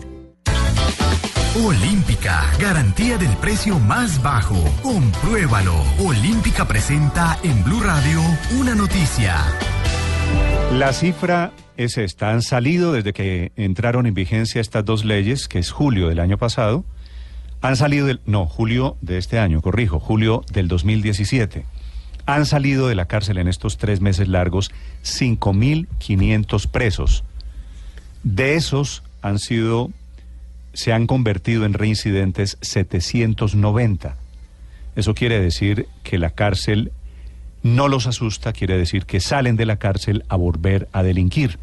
Olímpica, 1.61 2.49
garantía 2.57 3.17
del 3.17 3.35
precio 3.35 3.79
más 3.79 4.23
bajo. 4.23 4.55
Compruébalo. 4.81 5.75
Olímpica 5.99 6.65
presenta 6.65 7.37
en 7.43 7.61
Blue 7.65 7.81
Radio 7.81 8.21
una 8.57 8.75
noticia. 8.75 9.43
La 10.73 10.93
cifra 10.93 11.51
es 11.77 11.97
esta. 11.97 12.31
Han 12.31 12.41
salido 12.41 12.93
desde 12.93 13.13
que 13.13 13.51
entraron 13.55 14.05
en 14.05 14.13
vigencia 14.13 14.61
estas 14.61 14.85
dos 14.85 15.05
leyes, 15.05 15.47
que 15.47 15.59
es 15.59 15.69
julio 15.69 16.07
del 16.07 16.19
año 16.19 16.37
pasado. 16.37 16.85
Han 17.61 17.75
salido 17.75 18.07
del... 18.07 18.21
No, 18.25 18.45
julio 18.47 18.97
de 19.01 19.17
este 19.17 19.37
año, 19.37 19.61
corrijo, 19.61 19.99
julio 19.99 20.43
del 20.51 20.67
2017. 20.67 21.65
Han 22.25 22.45
salido 22.45 22.87
de 22.87 22.95
la 22.95 23.05
cárcel 23.05 23.37
en 23.37 23.47
estos 23.47 23.77
tres 23.77 24.01
meses 24.01 24.27
largos 24.27 24.71
5.500 25.03 26.67
presos. 26.67 27.23
De 28.23 28.55
esos 28.55 29.03
han 29.21 29.39
sido 29.39 29.91
se 30.73 30.93
han 30.93 31.05
convertido 31.05 31.65
en 31.65 31.73
reincidentes 31.73 32.57
790. 32.61 34.15
Eso 34.95 35.13
quiere 35.13 35.39
decir 35.39 35.87
que 36.03 36.17
la 36.17 36.29
cárcel 36.29 36.91
no 37.63 37.87
los 37.87 38.07
asusta, 38.07 38.53
quiere 38.53 38.77
decir 38.77 39.05
que 39.05 39.19
salen 39.19 39.55
de 39.55 39.65
la 39.65 39.77
cárcel 39.77 40.23
a 40.29 40.35
volver 40.35 40.87
a 40.91 41.03
delinquir. 41.03 41.59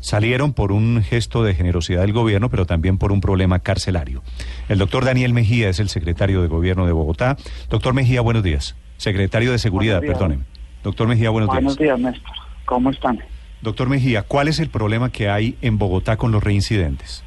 Salieron 0.00 0.52
por 0.52 0.72
un 0.72 1.02
gesto 1.02 1.42
de 1.42 1.54
generosidad 1.54 2.02
del 2.02 2.12
gobierno, 2.12 2.48
pero 2.48 2.66
también 2.66 2.98
por 2.98 3.12
un 3.12 3.20
problema 3.20 3.58
carcelario. 3.58 4.22
El 4.68 4.78
doctor 4.78 5.04
Daniel 5.04 5.32
Mejía 5.32 5.68
es 5.68 5.80
el 5.80 5.88
secretario 5.88 6.42
de 6.42 6.48
gobierno 6.48 6.86
de 6.86 6.92
Bogotá. 6.92 7.36
Doctor 7.70 7.94
Mejía, 7.94 8.20
buenos 8.20 8.42
días. 8.42 8.76
Secretario 8.98 9.52
de 9.52 9.58
Seguridad, 9.58 10.00
perdóneme. 10.00 10.44
Doctor 10.84 11.08
Mejía, 11.08 11.30
buenos, 11.30 11.50
días. 11.50 11.62
Buenos 11.62 11.78
días, 11.78 11.98
Néstor. 11.98 12.32
¿Cómo 12.66 12.90
están? 12.90 13.20
Doctor 13.62 13.88
Mejía, 13.88 14.22
¿cuál 14.22 14.48
es 14.48 14.60
el 14.60 14.68
problema 14.68 15.10
que 15.10 15.28
hay 15.28 15.56
en 15.60 15.78
Bogotá 15.78 16.16
con 16.16 16.30
los 16.30 16.42
reincidentes? 16.42 17.24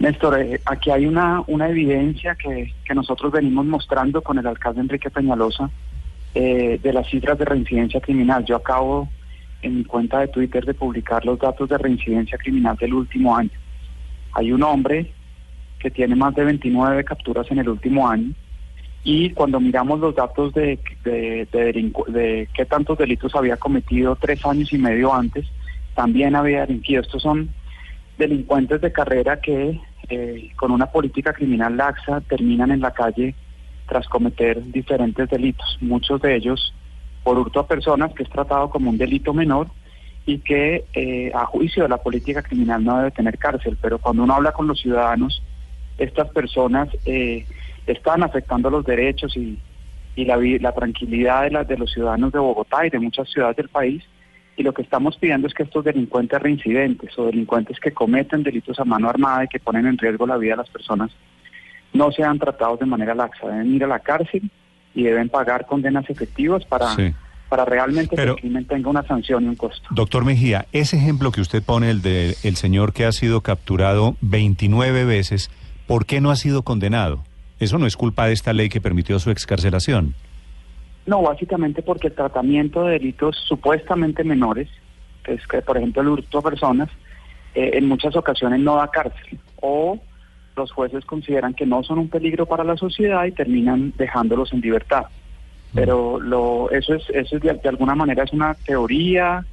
Néstor, 0.00 0.40
eh, 0.40 0.60
aquí 0.64 0.90
hay 0.90 1.06
una, 1.06 1.42
una 1.46 1.68
evidencia 1.68 2.36
que, 2.36 2.72
nosotros 2.94 3.32
venimos 3.32 3.66
mostrando 3.66 4.22
con 4.22 4.38
el 4.38 4.46
alcalde 4.46 4.80
Enrique 4.80 5.10
Peñalosa 5.10 5.70
eh, 6.34 6.78
de 6.82 6.92
las 6.92 7.08
cifras 7.08 7.38
de 7.38 7.44
reincidencia 7.44 8.00
criminal. 8.00 8.44
Yo 8.44 8.56
acabo 8.56 9.08
en 9.62 9.78
mi 9.78 9.84
cuenta 9.84 10.20
de 10.20 10.28
Twitter 10.28 10.64
de 10.64 10.74
publicar 10.74 11.24
los 11.24 11.38
datos 11.38 11.68
de 11.68 11.78
reincidencia 11.78 12.38
criminal 12.38 12.76
del 12.76 12.94
último 12.94 13.36
año. 13.36 13.50
Hay 14.32 14.52
un 14.52 14.62
hombre 14.62 15.12
que 15.78 15.90
tiene 15.90 16.14
más 16.14 16.34
de 16.34 16.44
29 16.44 17.04
capturas 17.04 17.50
en 17.50 17.58
el 17.58 17.68
último 17.68 18.08
año 18.08 18.32
y 19.04 19.30
cuando 19.30 19.60
miramos 19.60 20.00
los 20.00 20.14
datos 20.14 20.52
de, 20.54 20.78
de, 21.04 22.48
qué 22.52 22.64
tantos 22.66 22.98
delitos 22.98 23.34
había 23.34 23.56
cometido 23.56 24.16
tres 24.16 24.44
años 24.44 24.72
y 24.72 24.78
medio 24.78 25.14
antes, 25.14 25.46
también 25.94 26.36
había 26.36 26.66
delinquido. 26.66 27.02
Estos 27.02 27.22
son 27.22 27.48
delincuentes 28.18 28.80
de 28.80 28.92
carrera 28.92 29.40
que 29.40 29.80
eh, 30.08 30.50
con 30.56 30.72
una 30.72 30.86
política 30.86 31.32
criminal 31.32 31.76
laxa 31.76 32.20
terminan 32.22 32.70
en 32.70 32.80
la 32.80 32.90
calle 32.90 33.34
tras 33.88 34.06
cometer 34.08 34.62
diferentes 34.70 35.28
delitos, 35.28 35.78
muchos 35.80 36.20
de 36.20 36.36
ellos 36.36 36.74
por 37.24 37.38
hurto 37.38 37.60
a 37.60 37.66
personas, 37.66 38.12
que 38.14 38.22
es 38.22 38.30
tratado 38.30 38.70
como 38.70 38.90
un 38.90 38.98
delito 38.98 39.34
menor 39.34 39.68
y 40.24 40.38
que 40.38 40.84
eh, 40.92 41.32
a 41.34 41.46
juicio 41.46 41.82
de 41.82 41.88
la 41.88 41.98
política 41.98 42.42
criminal 42.42 42.84
no 42.84 42.98
debe 42.98 43.10
tener 43.10 43.38
cárcel, 43.38 43.76
pero 43.80 43.98
cuando 43.98 44.22
uno 44.22 44.34
habla 44.34 44.52
con 44.52 44.66
los 44.66 44.80
ciudadanos, 44.80 45.42
estas 45.96 46.28
personas 46.30 46.88
eh, 47.06 47.46
están 47.86 48.22
afectando 48.22 48.70
los 48.70 48.84
derechos 48.84 49.36
y, 49.36 49.58
y 50.16 50.24
la, 50.24 50.36
la 50.36 50.72
tranquilidad 50.72 51.42
de, 51.44 51.50
la, 51.50 51.64
de 51.64 51.78
los 51.78 51.90
ciudadanos 51.90 52.32
de 52.32 52.38
Bogotá 52.38 52.86
y 52.86 52.90
de 52.90 52.98
muchas 52.98 53.28
ciudades 53.30 53.56
del 53.56 53.68
país. 53.68 54.02
Y 54.56 54.62
lo 54.64 54.74
que 54.74 54.82
estamos 54.82 55.16
pidiendo 55.16 55.46
es 55.46 55.54
que 55.54 55.62
estos 55.62 55.84
delincuentes 55.84 56.40
reincidentes 56.42 57.16
o 57.18 57.26
delincuentes 57.26 57.78
que 57.78 57.92
cometen 57.92 58.42
delitos 58.42 58.78
a 58.80 58.84
mano 58.84 59.08
armada 59.08 59.44
y 59.44 59.48
que 59.48 59.60
ponen 59.60 59.86
en 59.86 59.96
riesgo 59.96 60.26
la 60.26 60.36
vida 60.36 60.52
de 60.52 60.56
las 60.58 60.70
personas 60.70 61.10
no 61.92 62.12
sean 62.12 62.38
tratados 62.38 62.80
de 62.80 62.86
manera 62.86 63.14
laxa, 63.14 63.46
deben 63.46 63.74
ir 63.74 63.84
a 63.84 63.86
la 63.86 64.00
cárcel 64.00 64.50
y 64.94 65.04
deben 65.04 65.28
pagar 65.28 65.66
condenas 65.66 66.08
efectivas 66.10 66.64
para, 66.64 66.88
para 67.48 67.64
realmente 67.64 68.16
que 68.16 68.22
el 68.22 68.36
crimen 68.36 68.64
tenga 68.66 68.90
una 68.90 69.02
sanción 69.04 69.44
y 69.44 69.48
un 69.48 69.56
costo. 69.56 69.88
Doctor 69.90 70.24
Mejía, 70.24 70.66
ese 70.72 70.96
ejemplo 70.96 71.30
que 71.32 71.40
usted 71.40 71.62
pone, 71.62 71.90
el 71.90 72.02
de 72.02 72.36
el 72.42 72.56
señor 72.56 72.92
que 72.92 73.04
ha 73.04 73.12
sido 73.12 73.40
capturado 73.40 74.16
29 74.20 75.04
veces, 75.04 75.50
¿por 75.86 76.04
qué 76.06 76.20
no 76.20 76.30
ha 76.30 76.36
sido 76.36 76.62
condenado? 76.62 77.22
Eso 77.60 77.78
no 77.78 77.86
es 77.86 77.96
culpa 77.96 78.26
de 78.26 78.32
esta 78.32 78.52
ley 78.52 78.68
que 78.68 78.80
permitió 78.80 79.18
su 79.18 79.30
excarcelación. 79.30 80.14
No, 81.06 81.22
básicamente 81.22 81.82
porque 81.82 82.08
el 82.08 82.14
tratamiento 82.14 82.84
de 82.84 82.92
delitos 82.92 83.36
supuestamente 83.46 84.24
menores, 84.24 84.68
que 85.24 85.34
es 85.34 85.46
que 85.46 85.62
por 85.62 85.78
ejemplo 85.78 86.02
el 86.02 86.08
hurto 86.08 86.38
a 86.38 86.42
personas, 86.42 86.90
eh, 87.54 87.70
en 87.74 87.88
muchas 87.88 88.14
ocasiones 88.14 88.60
no 88.60 88.76
da 88.76 88.88
cárcel 88.88 89.38
o 89.60 89.98
los 90.58 90.72
jueces 90.72 91.04
consideran 91.04 91.54
que 91.54 91.66
no 91.66 91.82
son 91.82 91.98
un 91.98 92.08
peligro 92.08 92.46
para 92.46 92.64
la 92.64 92.76
sociedad 92.76 93.24
y 93.24 93.32
terminan 93.32 93.94
dejándolos 93.96 94.52
en 94.52 94.60
libertad. 94.60 95.06
Mm. 95.72 95.76
Pero 95.76 96.20
lo, 96.20 96.70
eso 96.70 96.94
es, 96.94 97.08
eso 97.10 97.36
es 97.36 97.42
de, 97.42 97.68
alguna 97.68 97.94
manera 97.94 98.24
es 98.24 98.32
una 98.32 98.54
teoría 98.54 99.44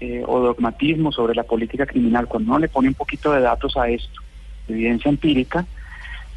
eh, 0.00 0.22
o 0.26 0.40
dogmatismo 0.40 1.12
sobre 1.12 1.34
la 1.34 1.44
política 1.44 1.86
criminal, 1.86 2.26
cuando 2.26 2.50
uno 2.50 2.58
le 2.58 2.68
pone 2.68 2.88
un 2.88 2.94
poquito 2.94 3.32
de 3.32 3.40
datos 3.40 3.76
a 3.76 3.88
esto, 3.88 4.20
evidencia 4.68 5.08
empírica, 5.08 5.64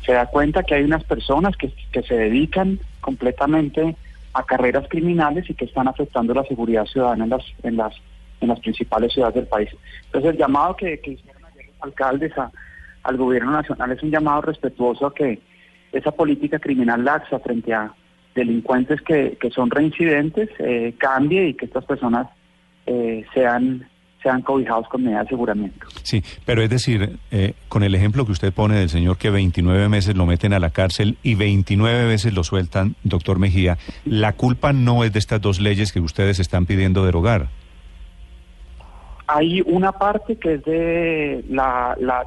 se 0.05 0.13
da 0.13 0.27
cuenta 0.27 0.63
que 0.63 0.75
hay 0.75 0.83
unas 0.83 1.03
personas 1.03 1.57
que, 1.57 1.73
que 1.91 2.01
se 2.03 2.15
dedican 2.15 2.79
completamente 3.01 3.95
a 4.33 4.43
carreras 4.43 4.85
criminales 4.87 5.49
y 5.49 5.53
que 5.53 5.65
están 5.65 5.87
afectando 5.87 6.33
la 6.33 6.43
seguridad 6.43 6.85
ciudadana 6.85 7.23
en 7.23 7.29
las, 7.29 7.43
en 7.63 7.77
las, 7.77 7.93
en 8.41 8.47
las 8.47 8.59
principales 8.59 9.13
ciudades 9.13 9.35
del 9.35 9.47
país. 9.47 9.69
Entonces 10.05 10.31
el 10.31 10.37
llamado 10.37 10.75
que, 10.75 10.99
que 10.99 11.11
hicieron 11.11 11.43
ayer 11.45 11.65
los 11.67 11.75
alcaldes 11.81 12.31
al 13.09 13.17
gobierno 13.17 13.51
nacional 13.51 13.91
es 13.91 14.01
un 14.03 14.11
llamado 14.11 14.41
respetuoso 14.41 15.07
a 15.07 15.13
que 15.13 15.39
esa 15.91 16.11
política 16.11 16.59
criminal 16.59 17.03
laxa 17.03 17.39
frente 17.39 17.73
a 17.73 17.91
delincuentes 18.35 19.01
que, 19.01 19.37
que 19.41 19.49
son 19.49 19.69
reincidentes 19.69 20.49
eh, 20.59 20.93
cambie 20.97 21.49
y 21.49 21.53
que 21.55 21.65
estas 21.65 21.85
personas 21.85 22.27
eh, 22.85 23.25
sean 23.33 23.87
sean 24.21 24.41
cobijados 24.41 24.85
con 24.89 25.01
medidas 25.01 25.21
de 25.21 25.27
aseguramiento. 25.27 25.87
Sí, 26.03 26.21
pero 26.45 26.61
es 26.61 26.69
decir, 26.69 27.17
eh, 27.31 27.53
con 27.69 27.83
el 27.83 27.95
ejemplo 27.95 28.25
que 28.25 28.33
usted 28.33 28.51
pone 28.51 28.75
del 28.75 28.89
señor 28.89 29.17
que 29.17 29.29
29 29.29 29.87
meses 29.87 30.13
lo 30.15 30.25
meten 30.25 30.51
a 30.51 30.59
la 30.59 30.71
cárcel 30.71 31.17
y 31.23 31.35
29 31.35 32.05
veces 32.05 32.33
lo 32.33 32.43
sueltan, 32.43 32.95
doctor 33.03 33.39
Mejía, 33.39 33.77
la 34.03 34.33
culpa 34.33 34.73
no 34.73 35.05
es 35.05 35.13
de 35.13 35.19
estas 35.19 35.39
dos 35.39 35.61
leyes 35.61 35.93
que 35.93 36.01
ustedes 36.01 36.39
están 36.39 36.65
pidiendo 36.65 37.05
derogar. 37.05 37.47
Hay 39.31 39.61
una 39.65 39.91
parte 39.91 40.37
que 40.37 40.55
es 40.55 40.65
de 40.65 41.45
la, 41.49 41.95
las 41.99 42.25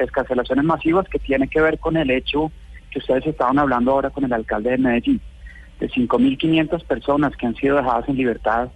escarcelaciones 0.00 0.64
masivas 0.64 1.08
que 1.08 1.20
tiene 1.20 1.46
que 1.46 1.60
ver 1.60 1.78
con 1.78 1.96
el 1.96 2.10
hecho 2.10 2.50
que 2.90 2.98
ustedes 2.98 3.26
estaban 3.26 3.58
hablando 3.58 3.92
ahora 3.92 4.10
con 4.10 4.24
el 4.24 4.32
alcalde 4.32 4.70
de 4.70 4.78
Medellín, 4.78 5.20
de 5.78 5.88
5.500 5.88 6.84
personas 6.84 7.36
que 7.36 7.46
han 7.46 7.54
sido 7.54 7.76
dejadas 7.76 8.08
en 8.08 8.16
libertad 8.16 8.68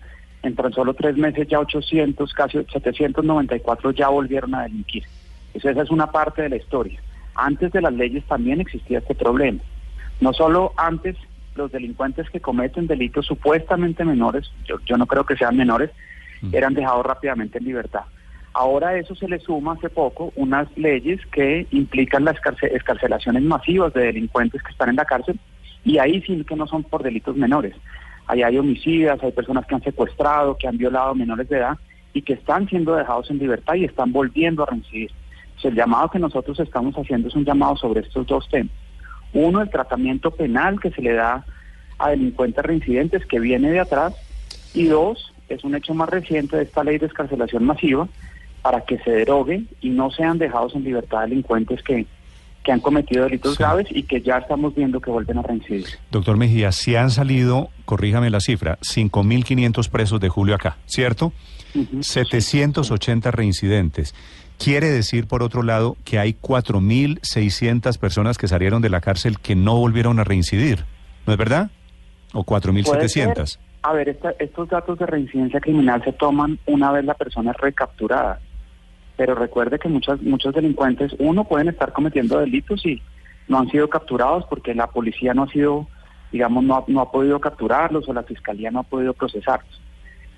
en 0.43 0.55
tan 0.55 0.73
solo 0.73 0.95
tres 0.95 1.17
meses 1.17 1.49
ya 1.49 1.59
800, 1.61 2.33
casi 2.33 2.59
794 2.65 3.91
ya 3.93 4.09
volvieron 4.09 4.55
a 4.55 4.63
delinquir. 4.63 5.05
esa 5.55 5.71
es 5.71 5.91
una 5.91 6.11
parte 6.11 6.43
de 6.43 6.49
la 6.49 6.57
historia. 6.57 7.01
Antes 7.35 7.73
de 7.73 7.81
las 7.81 7.93
leyes 7.93 8.25
también 8.27 8.61
existía 8.61 8.99
este 8.99 9.15
problema. 9.15 9.61
No 10.21 10.33
solo 10.33 10.73
antes 10.77 11.17
los 11.55 11.73
delincuentes 11.73 12.29
que 12.31 12.41
cometen 12.41 12.87
delitos 12.87 13.27
supuestamente 13.27 14.05
menores, 14.05 14.51
yo, 14.65 14.97
no 14.97 15.07
creo 15.07 15.25
que 15.25 15.37
sean 15.37 15.57
menores. 15.57 15.91
Eran 16.51 16.75
dejados 16.75 17.07
rápidamente 17.07 17.59
en 17.59 17.65
libertad. 17.65 18.03
Ahora 18.55 18.89
a 18.89 18.97
eso 18.97 19.15
se 19.15 19.29
le 19.29 19.39
suma 19.39 19.75
hace 19.75 19.89
poco 19.89 20.33
unas 20.37 20.69
leyes 20.77 21.21
que 21.27 21.67
implican 21.71 22.25
las 22.25 22.37
escarcelaciones 22.61 23.43
masivas 23.43 23.95
de 23.95 24.07
delincuentes 24.07 24.63
que 24.63 24.73
están 24.73 24.91
en 24.91 24.97
la 24.97 25.05
cárcel 25.05 25.39
y 25.85 25.99
ahí 25.99 26.23
sí 26.23 26.45
que 26.45 26.57
no 26.57 26.67
son 26.67 26.83
por 26.83 27.03
delitos 27.03 27.37
menores. 27.37 27.75
Ahí 28.27 28.43
hay 28.43 28.59
homicidas, 28.59 29.23
hay 29.23 29.33
personas 29.33 29.67
que 29.67 29.75
han 29.75 29.83
secuestrado, 29.83 30.57
que 30.57 30.69
han 30.69 30.77
violado 30.77 31.15
menores 31.15 31.49
de 31.49 31.59
edad 31.59 31.79
y 32.13 32.23
que 32.23 32.35
están 32.35 32.69
siendo 32.69 32.95
dejados 32.95 33.31
en 33.31 33.39
libertad 33.39 33.75
y 33.75 33.85
están 33.85 34.13
volviendo 34.13 34.63
a 34.63 34.67
reincidir. 34.67 35.11
el 35.63 35.75
llamado 35.75 36.11
que 36.11 36.19
nosotros 36.19 36.59
estamos 36.61 36.95
haciendo 36.95 37.29
es 37.29 37.35
un 37.35 37.45
llamado 37.45 37.77
sobre 37.77 38.01
estos 38.01 38.27
dos 38.27 38.49
temas. 38.49 38.73
Uno, 39.33 39.63
el 39.63 39.71
tratamiento 39.71 40.31
penal 40.31 40.79
que 40.79 40.91
se 40.91 41.01
le 41.01 41.15
da 41.15 41.45
a 41.99 42.11
delincuentes 42.11 42.65
reincidentes 42.65 43.25
que 43.27 43.41
viene 43.41 43.71
de 43.71 43.81
atrás. 43.81 44.15
Y 44.75 44.87
dos, 44.87 45.32
es 45.49 45.65
un 45.65 45.75
hecho 45.75 45.95
más 45.95 46.09
reciente 46.09 46.57
de 46.57 46.65
esta 46.65 46.85
ley 46.85 46.99
de 46.99 47.07
escarcelación 47.07 47.65
masiva 47.65 48.09
para 48.63 48.83
que 48.83 48.99
se 48.99 49.11
derogue 49.11 49.65
y 49.81 49.91
no 49.91 50.11
sean 50.11 50.39
dejados 50.39 50.75
en 50.75 50.85
libertad 50.85 51.23
delincuentes 51.23 51.83
que 51.83 52.07
que 52.63 52.73
han 52.73 52.81
cometido 52.81 53.25
delitos 53.25 53.59
graves 53.59 53.89
y 53.91 54.05
que 54.05 54.21
ya 54.21 54.39
estamos 54.39 54.75
viendo 54.75 55.01
que 55.01 55.11
vuelven 55.11 55.39
a 55.39 55.43
reincidir. 55.43 55.87
Doctor 56.11 56.37
Mejía, 56.37 56.73
si 56.73 56.97
han 56.97 57.11
salido, 57.11 57.71
corríjame 57.85 58.31
la 58.31 58.41
cifra, 58.41 58.79
5.500 58.81 59.89
presos 59.91 60.21
de 60.21 60.29
julio 60.29 60.55
acá, 60.55 60.79
¿cierto? 60.87 61.33
780 62.01 63.31
reincidentes. 63.31 64.15
Quiere 64.59 64.91
decir, 64.91 65.27
por 65.27 65.43
otro 65.43 65.63
lado, 65.63 65.97
que 66.05 66.19
hay 66.19 66.37
4.600 66.41 67.99
personas 67.99 68.39
que 68.39 68.47
salieron 68.47 68.83
de 68.83 68.91
la 68.91 69.01
cárcel 69.01 69.41
que 69.41 69.57
no 69.57 69.77
volvieron 69.77 70.21
a 70.21 70.25
reincidir, 70.25 70.85
¿no 71.27 71.33
es 71.33 71.39
verdad? 71.39 71.71
¿O 72.33 72.45
4.700? 72.45 73.59
A 73.83 73.93
ver, 73.93 74.17
estos 74.39 74.69
datos 74.69 74.99
de 74.99 75.07
reincidencia 75.07 75.61
criminal 75.61 76.03
se 76.05 76.13
toman 76.13 76.59
una 76.67 76.93
vez 76.93 77.05
la 77.05 77.15
persona 77.15 77.51
es 77.51 77.57
recapturada 77.57 78.41
pero 79.17 79.35
recuerde 79.35 79.79
que 79.79 79.89
muchas, 79.89 80.21
muchos 80.23 80.55
delincuentes, 80.55 81.15
uno, 81.19 81.45
pueden 81.45 81.69
estar 81.69 81.93
cometiendo 81.93 82.39
delitos 82.39 82.85
y 82.87 83.01
no 83.49 83.59
han 83.59 83.69
sido 83.71 83.89
capturados 83.89 84.45
porque 84.49 84.75
la 84.75 84.89
policía 84.89 85.35
no 85.35 85.45
ha 85.45 85.49
sido, 85.49 85.87
digamos, 86.31 86.65
no 86.65 86.77
ha, 86.77 86.85
no 86.87 87.01
ha 87.01 87.13
podido 87.13 87.41
capturarlos 87.41 88.09
o 88.09 88.13
la 88.13 88.23
fiscalía 88.23 88.71
no 88.71 88.81
ha 88.81 88.85
podido 88.85 89.13
procesarlos. 89.13 89.81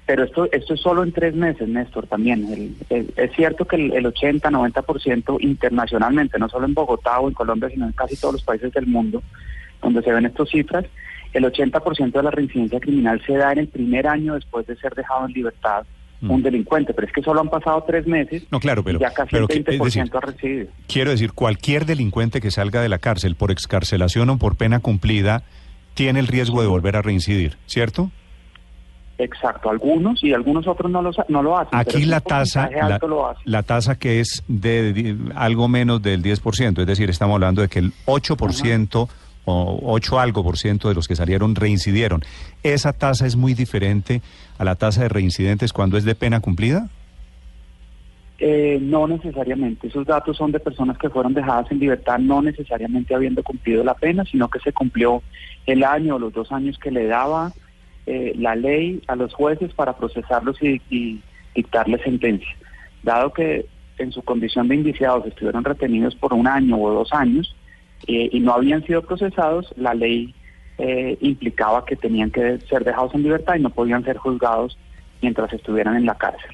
Pero 0.06 0.24
esto, 0.24 0.52
esto 0.52 0.74
es 0.74 0.80
solo 0.80 1.02
en 1.02 1.12
tres 1.12 1.34
meses, 1.34 1.66
Néstor, 1.66 2.06
también. 2.08 2.76
es 2.90 3.32
cierto 3.34 3.64
que 3.64 3.76
el, 3.76 4.04
80-90% 4.04 5.38
internacionalmente, 5.40 6.38
no 6.38 6.50
solo 6.50 6.66
en 6.66 6.74
Bogotá 6.74 7.20
o 7.20 7.28
en 7.28 7.34
Colombia, 7.34 7.70
sino 7.70 7.86
en 7.86 7.92
casi 7.92 8.16
todos 8.16 8.34
los 8.34 8.42
países 8.42 8.70
del 8.74 8.86
mundo, 8.86 9.22
donde 9.80 10.02
se 10.02 10.12
ven 10.12 10.26
estas 10.26 10.50
cifras, 10.50 10.84
el 11.34 11.44
80% 11.44 12.12
de 12.12 12.22
la 12.22 12.30
reincidencia 12.30 12.80
criminal 12.80 13.20
se 13.26 13.34
da 13.34 13.52
en 13.52 13.58
el 13.58 13.68
primer 13.68 14.06
año 14.06 14.34
después 14.34 14.66
de 14.66 14.76
ser 14.76 14.94
dejado 14.94 15.26
en 15.26 15.32
libertad 15.32 15.84
Mm. 16.24 16.30
un 16.30 16.42
delincuente, 16.42 16.94
pero 16.94 17.06
es 17.06 17.12
que 17.12 17.22
solo 17.22 17.40
han 17.40 17.50
pasado 17.50 17.84
tres 17.86 18.06
meses 18.06 18.44
no, 18.50 18.58
claro, 18.58 18.82
pero, 18.82 18.98
y 18.98 19.02
ya 19.02 19.10
casi 19.10 19.36
el 19.36 19.46
20% 19.46 20.16
ha 20.16 20.20
recibido. 20.20 20.68
Quiero 20.86 21.10
decir, 21.10 21.32
cualquier 21.32 21.84
delincuente 21.84 22.40
que 22.40 22.50
salga 22.50 22.80
de 22.80 22.88
la 22.88 22.98
cárcel 22.98 23.34
por 23.34 23.50
excarcelación 23.50 24.30
o 24.30 24.38
por 24.38 24.56
pena 24.56 24.80
cumplida 24.80 25.42
tiene 25.92 26.20
el 26.20 26.26
riesgo 26.26 26.62
de 26.62 26.66
volver 26.66 26.96
a 26.96 27.02
reincidir, 27.02 27.58
¿cierto? 27.66 28.10
Exacto, 29.18 29.70
algunos 29.70 30.24
y 30.24 30.32
algunos 30.32 30.66
otros 30.66 30.90
no 30.90 31.02
lo, 31.02 31.12
no 31.28 31.42
lo 31.42 31.58
hacen. 31.58 31.78
Aquí 31.78 32.04
la 32.04 32.20
tasa, 32.20 32.68
la, 33.44 33.62
tasa 33.62 33.96
que 33.96 34.18
es 34.20 34.42
de, 34.48 35.16
algo 35.36 35.68
menos 35.68 36.02
del 36.02 36.22
10%, 36.22 36.80
es 36.80 36.86
decir, 36.86 37.10
estamos 37.10 37.34
hablando 37.34 37.62
de 37.62 37.68
que 37.68 37.78
el 37.78 37.92
8% 38.06 39.08
o 39.44 39.78
8 39.82 40.18
algo 40.20 40.42
por 40.42 40.58
ciento 40.58 40.88
de 40.88 40.94
los 40.94 41.08
que 41.08 41.16
salieron 41.16 41.54
reincidieron. 41.54 42.22
¿Esa 42.62 42.92
tasa 42.92 43.26
es 43.26 43.36
muy 43.36 43.54
diferente 43.54 44.22
a 44.58 44.64
la 44.64 44.74
tasa 44.76 45.02
de 45.02 45.08
reincidentes 45.08 45.72
cuando 45.72 45.96
es 45.96 46.04
de 46.04 46.14
pena 46.14 46.40
cumplida? 46.40 46.88
Eh, 48.38 48.78
no 48.80 49.06
necesariamente. 49.06 49.86
Esos 49.86 50.06
datos 50.06 50.36
son 50.36 50.50
de 50.50 50.60
personas 50.60 50.98
que 50.98 51.08
fueron 51.08 51.34
dejadas 51.34 51.70
en 51.70 51.78
libertad 51.78 52.18
no 52.18 52.42
necesariamente 52.42 53.14
habiendo 53.14 53.42
cumplido 53.42 53.84
la 53.84 53.94
pena, 53.94 54.24
sino 54.24 54.48
que 54.48 54.58
se 54.60 54.72
cumplió 54.72 55.22
el 55.66 55.84
año 55.84 56.16
o 56.16 56.18
los 56.18 56.32
dos 56.32 56.50
años 56.50 56.78
que 56.78 56.90
le 56.90 57.06
daba 57.06 57.52
eh, 58.06 58.34
la 58.36 58.56
ley 58.56 59.02
a 59.06 59.16
los 59.16 59.32
jueces 59.32 59.72
para 59.72 59.96
procesarlos 59.96 60.60
y, 60.62 60.82
y 60.90 61.22
dictarles 61.54 62.02
sentencia. 62.02 62.54
Dado 63.02 63.32
que 63.32 63.66
en 63.98 64.10
su 64.10 64.22
condición 64.22 64.68
de 64.68 64.74
indiciados 64.74 65.26
estuvieron 65.26 65.64
retenidos 65.64 66.16
por 66.16 66.34
un 66.34 66.48
año 66.48 66.76
o 66.78 66.92
dos 66.92 67.12
años, 67.12 67.54
eh, 68.06 68.28
y 68.32 68.40
no 68.40 68.52
habían 68.52 68.84
sido 68.84 69.02
procesados, 69.02 69.72
la 69.76 69.94
ley 69.94 70.34
eh, 70.78 71.16
implicaba 71.20 71.84
que 71.84 71.96
tenían 71.96 72.30
que 72.30 72.58
ser 72.68 72.84
dejados 72.84 73.14
en 73.14 73.22
libertad 73.22 73.54
y 73.56 73.60
no 73.60 73.70
podían 73.70 74.04
ser 74.04 74.16
juzgados 74.16 74.76
mientras 75.22 75.52
estuvieran 75.52 75.96
en 75.96 76.06
la 76.06 76.16
cárcel. 76.16 76.50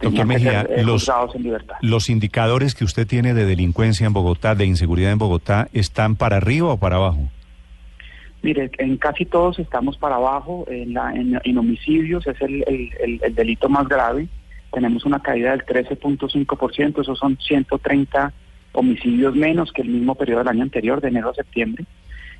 Doctor 0.00 0.26
Mejía, 0.26 0.62
eh, 0.62 0.82
los, 0.82 1.08
en 1.34 1.42
libertad. 1.42 1.76
los 1.82 2.08
indicadores 2.08 2.74
que 2.74 2.84
usted 2.84 3.06
tiene 3.06 3.34
de 3.34 3.44
delincuencia 3.44 4.06
en 4.06 4.12
Bogotá, 4.12 4.54
de 4.54 4.64
inseguridad 4.64 5.12
en 5.12 5.18
Bogotá, 5.18 5.68
¿están 5.72 6.16
para 6.16 6.38
arriba 6.38 6.68
o 6.68 6.78
para 6.78 6.96
abajo? 6.96 7.28
Mire, 8.42 8.70
en 8.78 8.96
casi 8.96 9.24
todos 9.24 9.58
estamos 9.58 9.96
para 9.98 10.16
abajo. 10.16 10.64
En, 10.68 10.94
la, 10.94 11.12
en, 11.12 11.58
homicidios 11.58 12.26
es 12.26 12.40
el, 12.40 12.64
el, 12.66 13.20
el, 13.22 13.34
delito 13.34 13.68
más 13.68 13.88
grave. 13.88 14.28
Tenemos 14.72 15.04
una 15.04 15.20
caída 15.20 15.50
del 15.50 15.64
13.5%, 15.66 17.00
esos 17.00 17.18
son 17.18 17.36
130 17.36 18.32
homicidios 18.72 19.34
menos 19.34 19.72
que 19.72 19.82
el 19.82 19.88
mismo 19.88 20.14
periodo 20.14 20.40
del 20.40 20.48
año 20.48 20.62
anterior, 20.62 21.00
de 21.00 21.08
enero 21.08 21.30
a 21.30 21.34
septiembre. 21.34 21.84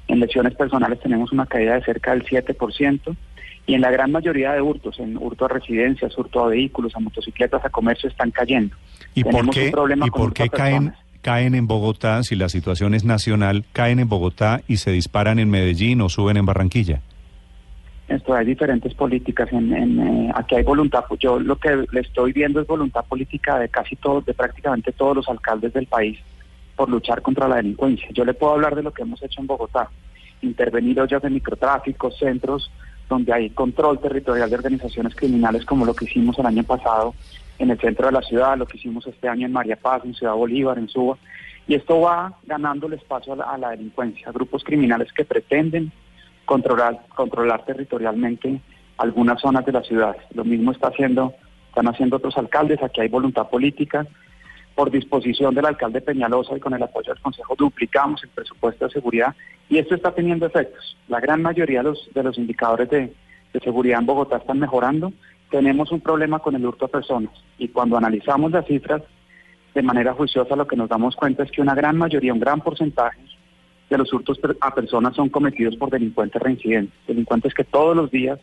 En 0.07 0.21
lesiones 0.21 0.55
personales 0.55 1.01
tenemos 1.01 1.33
una 1.33 1.47
caída 1.47 1.75
de 1.75 1.85
cerca 1.85 2.13
del 2.13 2.25
7% 2.25 3.17
y 3.67 3.75
en 3.75 3.83
la 3.83 3.91
gran 3.91 4.11
mayoría 4.11 4.53
de 4.53 4.63
hurtos, 4.63 4.99
en 4.99 5.19
hurto 5.19 5.45
a 5.45 5.49
residencias, 5.49 6.17
hurto 6.17 6.45
a 6.45 6.49
vehículos, 6.49 6.97
a 6.97 7.01
motocicletas, 7.01 7.63
a 7.65 7.69
comercio, 7.69 8.09
están 8.09 8.31
cayendo. 8.31 8.75
¿Y 9.15 9.25
por 9.25 9.51
qué, 9.51 9.71
¿y 10.05 10.11
por 10.11 10.33
qué 10.33 10.49
caen, 10.49 10.95
caen 11.21 11.55
en 11.55 11.67
Bogotá, 11.67 12.23
si 12.23 12.35
la 12.35 12.49
situación 12.49 12.95
es 12.95 13.05
nacional, 13.05 13.67
caen 13.75 13.99
en 13.99 14.09
Bogotá 14.09 14.63
y 14.69 14.79
se 14.79 14.91
disparan 14.91 15.39
en 15.39 15.51
Medellín 15.51 16.01
o 16.01 16.09
suben 16.09 16.39
en 16.39 16.47
Barranquilla? 16.47 17.03
Esto 18.09 18.35
hay 18.35 18.47
diferentes 18.47 18.95
políticas. 18.95 19.53
En, 19.53 20.01
eh, 20.01 20.33
aquí 20.35 20.55
hay 20.55 20.63
voluntad. 20.63 21.05
Yo 21.21 21.39
lo 21.39 21.57
que 21.57 21.85
le 21.93 22.01
estoy 22.01 22.33
viendo 22.33 22.61
es 22.61 22.67
voluntad 22.67 23.05
política 23.05 23.59
de 23.59 23.69
casi 23.69 23.97
todos, 23.97 24.25
de 24.25 24.33
prácticamente 24.33 24.93
todos 24.93 25.15
los 25.17 25.29
alcaldes 25.29 25.75
del 25.75 25.87
país 25.87 26.19
por 26.75 26.89
luchar 26.89 27.21
contra 27.21 27.49
la 27.49 27.57
delincuencia. 27.57 28.09
Yo 28.13 28.25
le 28.25 28.35
puedo 28.35 28.55
hablar 28.55 28.75
de 28.75 28.83
lo 28.83 28.93
que 28.93 29.03
hemos 29.03 29.23
hecho 29.23 29.41
en 29.41 29.47
Bogotá. 29.47 29.91
Intervenir 30.41 31.01
ollas 31.01 31.21
de 31.21 31.29
microtráfico, 31.29 32.11
centros 32.11 32.71
donde 33.09 33.33
hay 33.33 33.51
control 33.51 33.99
territorial 33.99 34.49
de 34.49 34.57
organizaciones 34.57 35.15
criminales, 35.15 35.65
como 35.65 35.85
lo 35.85 35.95
que 35.95 36.05
hicimos 36.05 36.39
el 36.39 36.47
año 36.47 36.63
pasado 36.63 37.15
en 37.59 37.71
el 37.71 37.81
centro 37.81 38.07
de 38.07 38.13
la 38.13 38.23
ciudad, 38.23 38.57
lo 38.57 38.67
que 38.67 38.77
hicimos 38.77 39.07
este 39.07 39.29
año 39.29 39.47
en 39.47 39.53
María 39.53 39.77
Paz, 39.77 40.03
en 40.05 40.15
Ciudad 40.15 40.35
Bolívar, 40.35 40.79
en 40.79 40.89
Suba. 40.89 41.19
Y 41.67 41.75
esto 41.75 42.01
va 42.01 42.35
ganando 42.47 42.87
el 42.87 42.95
espacio 42.95 43.33
a 43.33 43.37
la, 43.37 43.45
a 43.45 43.59
la 43.59 43.71
delincuencia, 43.71 44.31
grupos 44.33 44.63
criminales 44.63 45.13
que 45.13 45.25
pretenden 45.25 45.91
controlar, 46.49 46.99
controlar 47.15 47.63
territorialmente 47.67 48.59
algunas 48.97 49.39
zonas 49.39 49.67
de 49.67 49.73
la 49.73 49.83
ciudad. 49.83 50.17
Lo 50.33 50.45
mismo 50.45 50.73
está 50.73 50.89
haciendo 50.89 51.35
están 51.69 51.89
haciendo 51.89 52.17
otros 52.17 52.37
alcaldes, 52.39 52.83
aquí 52.83 53.03
hay 53.03 53.09
voluntad 53.09 53.49
política. 53.51 54.07
Por 54.75 54.91
disposición 54.91 55.55
del 55.55 55.67
alcalde 55.67 56.01
Peñalosa 56.01 56.57
y 56.57 56.61
con 56.61 56.73
el 56.73 56.83
apoyo 56.83 57.13
del 57.13 57.23
Consejo 57.23 57.55
duplicamos 57.57 58.23
el 58.25 58.31
presupuesto 58.31 58.87
de 58.87 58.93
seguridad 58.93 59.35
y 59.69 59.77
esto 59.77 59.95
está 59.95 60.13
teniendo 60.13 60.47
efectos. 60.47 60.97
La 61.09 61.21
gran 61.21 61.43
mayoría 61.43 61.81
de 61.81 61.91
los, 61.91 62.09
de 62.15 62.23
los 62.23 62.39
indicadores 62.39 62.89
de, 62.89 63.13
de 63.53 63.61
seguridad 63.61 63.99
en 63.99 64.07
Bogotá 64.07 64.39
están 64.39 64.59
mejorando. 64.59 65.13
Tenemos 65.51 65.93
un 65.93 66.01
problema 66.01 66.39
con 66.39 66.55
el 66.55 66.65
hurto 66.65 66.87
a 66.87 66.89
personas 66.89 67.33
y 67.59 67.69
cuando 67.69 67.99
analizamos 67.99 68.53
las 68.53 68.67
cifras 68.67 69.03
de 69.75 69.83
manera 69.83 70.15
juiciosa 70.15 70.57
lo 70.57 70.67
que 70.67 70.77
nos 70.77 70.89
damos 70.89 71.15
cuenta 71.15 71.43
es 71.43 71.51
que 71.51 71.61
una 71.61 71.75
gran 71.75 71.99
mayoría, 71.99 72.33
un 72.33 72.41
gran 72.41 72.61
porcentaje 72.63 73.21
de 73.89 73.99
los 73.99 74.13
hurtos 74.13 74.39
a 74.61 74.75
personas 74.75 75.17
son 75.17 75.29
cometidos 75.29 75.77
por 75.77 75.91
delincuentes 75.91 76.41
reincidentes, 76.41 76.95
delincuentes 77.07 77.55
que 77.55 77.65
todos 77.65 77.97
los 77.97 78.11
días 78.11 78.39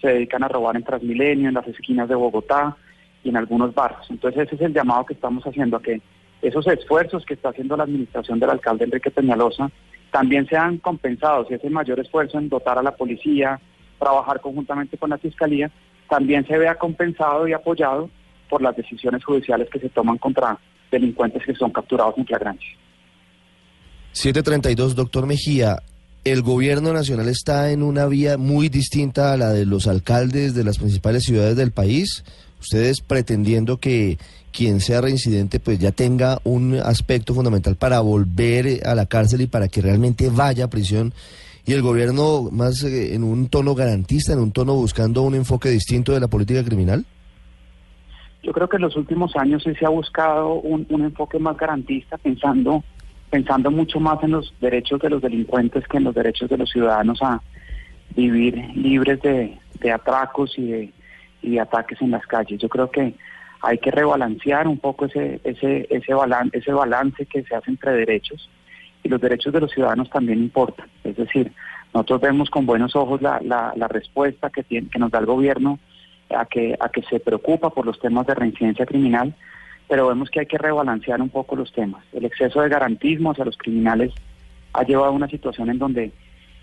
se 0.00 0.08
dedican 0.08 0.42
a 0.42 0.48
robar 0.48 0.76
en 0.76 0.82
Transmilenio, 0.82 1.48
en 1.48 1.54
las 1.54 1.66
esquinas 1.68 2.08
de 2.08 2.16
Bogotá 2.16 2.76
y 3.22 3.28
en 3.28 3.36
algunos 3.36 3.72
barrios. 3.74 4.10
Entonces 4.10 4.42
ese 4.42 4.56
es 4.56 4.60
el 4.62 4.74
llamado 4.74 5.06
que 5.06 5.14
estamos 5.14 5.44
haciendo 5.44 5.76
a 5.76 5.82
que 5.82 6.00
esos 6.42 6.66
esfuerzos 6.66 7.24
que 7.24 7.34
está 7.34 7.50
haciendo 7.50 7.76
la 7.76 7.84
administración 7.84 8.40
del 8.40 8.50
alcalde 8.50 8.84
Enrique 8.84 9.12
Peñalosa 9.12 9.70
también 10.10 10.46
sean 10.46 10.78
compensados 10.78 11.46
y 11.50 11.54
ese 11.54 11.70
mayor 11.70 12.00
esfuerzo 12.00 12.38
en 12.38 12.48
dotar 12.48 12.78
a 12.78 12.82
la 12.82 12.96
policía, 12.96 13.60
trabajar 13.98 14.40
conjuntamente 14.40 14.98
con 14.98 15.10
la 15.10 15.18
fiscalía, 15.18 15.70
también 16.08 16.44
se 16.46 16.58
vea 16.58 16.74
compensado 16.74 17.46
y 17.46 17.52
apoyado 17.52 18.10
por 18.48 18.60
las 18.60 18.76
decisiones 18.76 19.24
judiciales 19.24 19.70
que 19.70 19.78
se 19.78 19.88
toman 19.88 20.18
contra 20.18 20.58
delincuentes 20.90 21.44
que 21.44 21.54
son 21.54 21.70
capturados 21.70 22.18
en 22.18 22.26
flagrancia. 22.26 22.76
732, 24.12 24.94
doctor 24.94 25.26
Mejía. 25.26 25.82
El 26.24 26.42
gobierno 26.42 26.92
nacional 26.92 27.28
está 27.28 27.72
en 27.72 27.82
una 27.82 28.06
vía 28.06 28.38
muy 28.38 28.68
distinta 28.68 29.32
a 29.32 29.36
la 29.36 29.50
de 29.50 29.66
los 29.66 29.86
alcaldes 29.86 30.54
de 30.54 30.64
las 30.64 30.78
principales 30.78 31.24
ciudades 31.24 31.56
del 31.56 31.72
país. 31.72 32.24
Ustedes 32.60 33.00
pretendiendo 33.00 33.78
que 33.78 34.18
quien 34.52 34.80
sea 34.80 35.00
reincidente 35.00 35.58
pues 35.58 35.78
ya 35.78 35.90
tenga 35.90 36.38
un 36.44 36.74
aspecto 36.74 37.34
fundamental 37.34 37.74
para 37.74 38.00
volver 38.00 38.86
a 38.86 38.94
la 38.94 39.06
cárcel 39.06 39.40
y 39.40 39.46
para 39.46 39.68
que 39.68 39.80
realmente 39.80 40.28
vaya 40.28 40.66
a 40.66 40.70
prisión. 40.70 41.12
Y 41.64 41.72
el 41.72 41.82
gobierno 41.82 42.48
más 42.52 42.82
eh, 42.84 43.14
en 43.14 43.24
un 43.24 43.48
tono 43.48 43.74
garantista, 43.74 44.32
en 44.32 44.40
un 44.40 44.52
tono 44.52 44.74
buscando 44.74 45.22
un 45.22 45.34
enfoque 45.34 45.70
distinto 45.70 46.12
de 46.12 46.20
la 46.20 46.28
política 46.28 46.62
criminal. 46.62 47.04
Yo 48.42 48.52
creo 48.52 48.68
que 48.68 48.76
en 48.76 48.82
los 48.82 48.96
últimos 48.96 49.34
años 49.36 49.62
sí 49.62 49.72
se 49.74 49.86
ha 49.86 49.88
buscado 49.88 50.54
un, 50.54 50.86
enfoque 50.90 51.38
más 51.38 51.56
garantista, 51.56 52.18
pensando, 52.18 52.82
pensando 53.32 53.70
mucho 53.70 53.98
más 53.98 54.22
en 54.22 54.32
los 54.32 54.52
derechos 54.60 55.00
de 55.00 55.08
los 55.08 55.22
delincuentes 55.22 55.88
que 55.88 55.96
en 55.96 56.04
los 56.04 56.14
derechos 56.14 56.50
de 56.50 56.58
los 56.58 56.70
ciudadanos 56.70 57.22
a 57.22 57.40
vivir 58.14 58.54
libres 58.76 59.22
de, 59.22 59.58
atracos 59.90 60.52
y 60.58 60.66
de, 60.70 60.92
y 61.40 61.56
ataques 61.56 61.98
en 62.02 62.10
las 62.10 62.26
calles. 62.26 62.60
Yo 62.60 62.68
creo 62.68 62.90
que 62.90 63.14
hay 63.62 63.78
que 63.78 63.90
rebalancear 63.90 64.68
un 64.68 64.78
poco 64.78 65.06
ese, 65.06 65.40
ese, 65.44 65.86
ese, 65.88 66.12
balance, 66.12 66.58
ese 66.58 66.74
balance 66.74 67.24
que 67.24 67.42
se 67.42 67.54
hace 67.54 67.70
entre 67.70 67.92
derechos 67.92 68.50
y 69.02 69.08
los 69.08 69.18
derechos 69.18 69.50
de 69.50 69.60
los 69.60 69.72
ciudadanos 69.72 70.10
también 70.10 70.38
importan. 70.38 70.88
Es 71.02 71.16
decir, 71.16 71.50
nosotros 71.94 72.20
vemos 72.20 72.50
con 72.50 72.66
buenos 72.66 72.94
ojos 72.94 73.22
la, 73.22 73.40
la, 73.42 73.72
la 73.74 73.88
respuesta 73.88 74.50
que, 74.50 74.62
tiene, 74.62 74.90
que 74.90 74.98
nos 74.98 75.10
da 75.10 75.20
el 75.20 75.26
gobierno 75.26 75.78
a 76.36 76.44
que, 76.44 76.76
a 76.78 76.90
que 76.90 77.00
se 77.04 77.18
preocupa 77.18 77.70
por 77.70 77.86
los 77.86 77.98
temas 77.98 78.26
de 78.26 78.34
reincidencia 78.34 78.84
criminal, 78.84 79.34
pero 79.88 80.08
vemos 80.08 80.30
que 80.30 80.40
hay 80.40 80.46
que 80.46 80.58
rebalancear 80.58 81.20
un 81.20 81.28
poco 81.28 81.56
los 81.56 81.72
temas. 81.72 82.04
El 82.12 82.24
exceso 82.24 82.60
de 82.60 82.68
garantismo 82.68 83.30
hacia 83.30 83.44
los 83.44 83.56
criminales 83.56 84.12
ha 84.72 84.84
llevado 84.84 85.08
a 85.08 85.14
una 85.14 85.28
situación 85.28 85.70
en 85.70 85.78
donde 85.78 86.12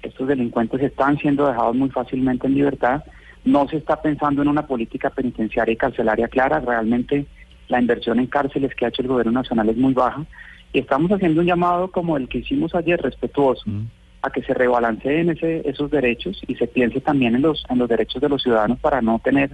estos 0.02 0.28
delincuentes 0.28 0.82
están 0.82 1.18
siendo 1.18 1.48
dejados 1.48 1.76
muy 1.76 1.90
fácilmente 1.90 2.48
en 2.48 2.56
libertad. 2.56 3.04
No 3.46 3.68
se 3.68 3.78
está 3.78 4.02
pensando 4.02 4.42
en 4.42 4.48
una 4.48 4.66
política 4.66 5.10
penitenciaria 5.10 5.74
y 5.74 5.78
carcelaria 5.78 6.28
clara. 6.28 6.60
Realmente 6.60 7.26
la 7.68 7.80
inversión 7.80 8.20
en 8.20 8.28
cárceles 8.28 8.74
que 8.76 8.86
ha 8.86 8.90
hecho 8.90 9.02
el 9.02 9.08
gobierno 9.08 9.34
nacional 9.34 9.70
es 9.70 9.78
muy 9.78 9.94
baja. 9.94 10.26
Y 10.74 10.80
estamos 10.80 11.12
haciendo 11.12 11.42
un 11.42 11.48
llamado 11.48 11.90
como 11.90 12.18
el 12.18 12.28
que 12.28 12.40
hicimos 12.40 12.76
ayer, 12.76 13.02
respetuoso, 13.02 13.64
mm. 13.66 13.88
a 14.22 14.30
que 14.30 14.44
se 14.44 14.54
rebalanceen 14.54 15.30
ese, 15.30 15.68
esos 15.68 15.90
derechos 15.90 16.42
y 16.48 16.56
se 16.56 16.68
piense 16.68 17.02
también 17.02 17.36
en 17.36 17.42
los, 17.42 17.66
en 17.70 17.80
los 17.80 17.90
derechos 17.90 18.22
de 18.22 18.30
los 18.30 18.42
ciudadanos 18.42 18.80
para 18.80 19.02
no 19.02 19.20
tener 19.20 19.52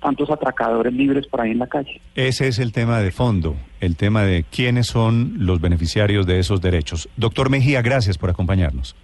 tantos 0.00 0.30
atracadores 0.30 0.92
libres 0.92 1.26
por 1.26 1.40
ahí 1.40 1.52
en 1.52 1.58
la 1.58 1.66
calle. 1.66 2.00
Ese 2.14 2.48
es 2.48 2.58
el 2.58 2.72
tema 2.72 3.00
de 3.00 3.10
fondo, 3.10 3.56
el 3.80 3.96
tema 3.96 4.24
de 4.24 4.44
quiénes 4.44 4.86
son 4.86 5.34
los 5.38 5.60
beneficiarios 5.60 6.26
de 6.26 6.38
esos 6.38 6.60
derechos. 6.60 7.08
Doctor 7.16 7.50
Mejía, 7.50 7.82
gracias 7.82 8.18
por 8.18 8.30
acompañarnos. 8.30 8.96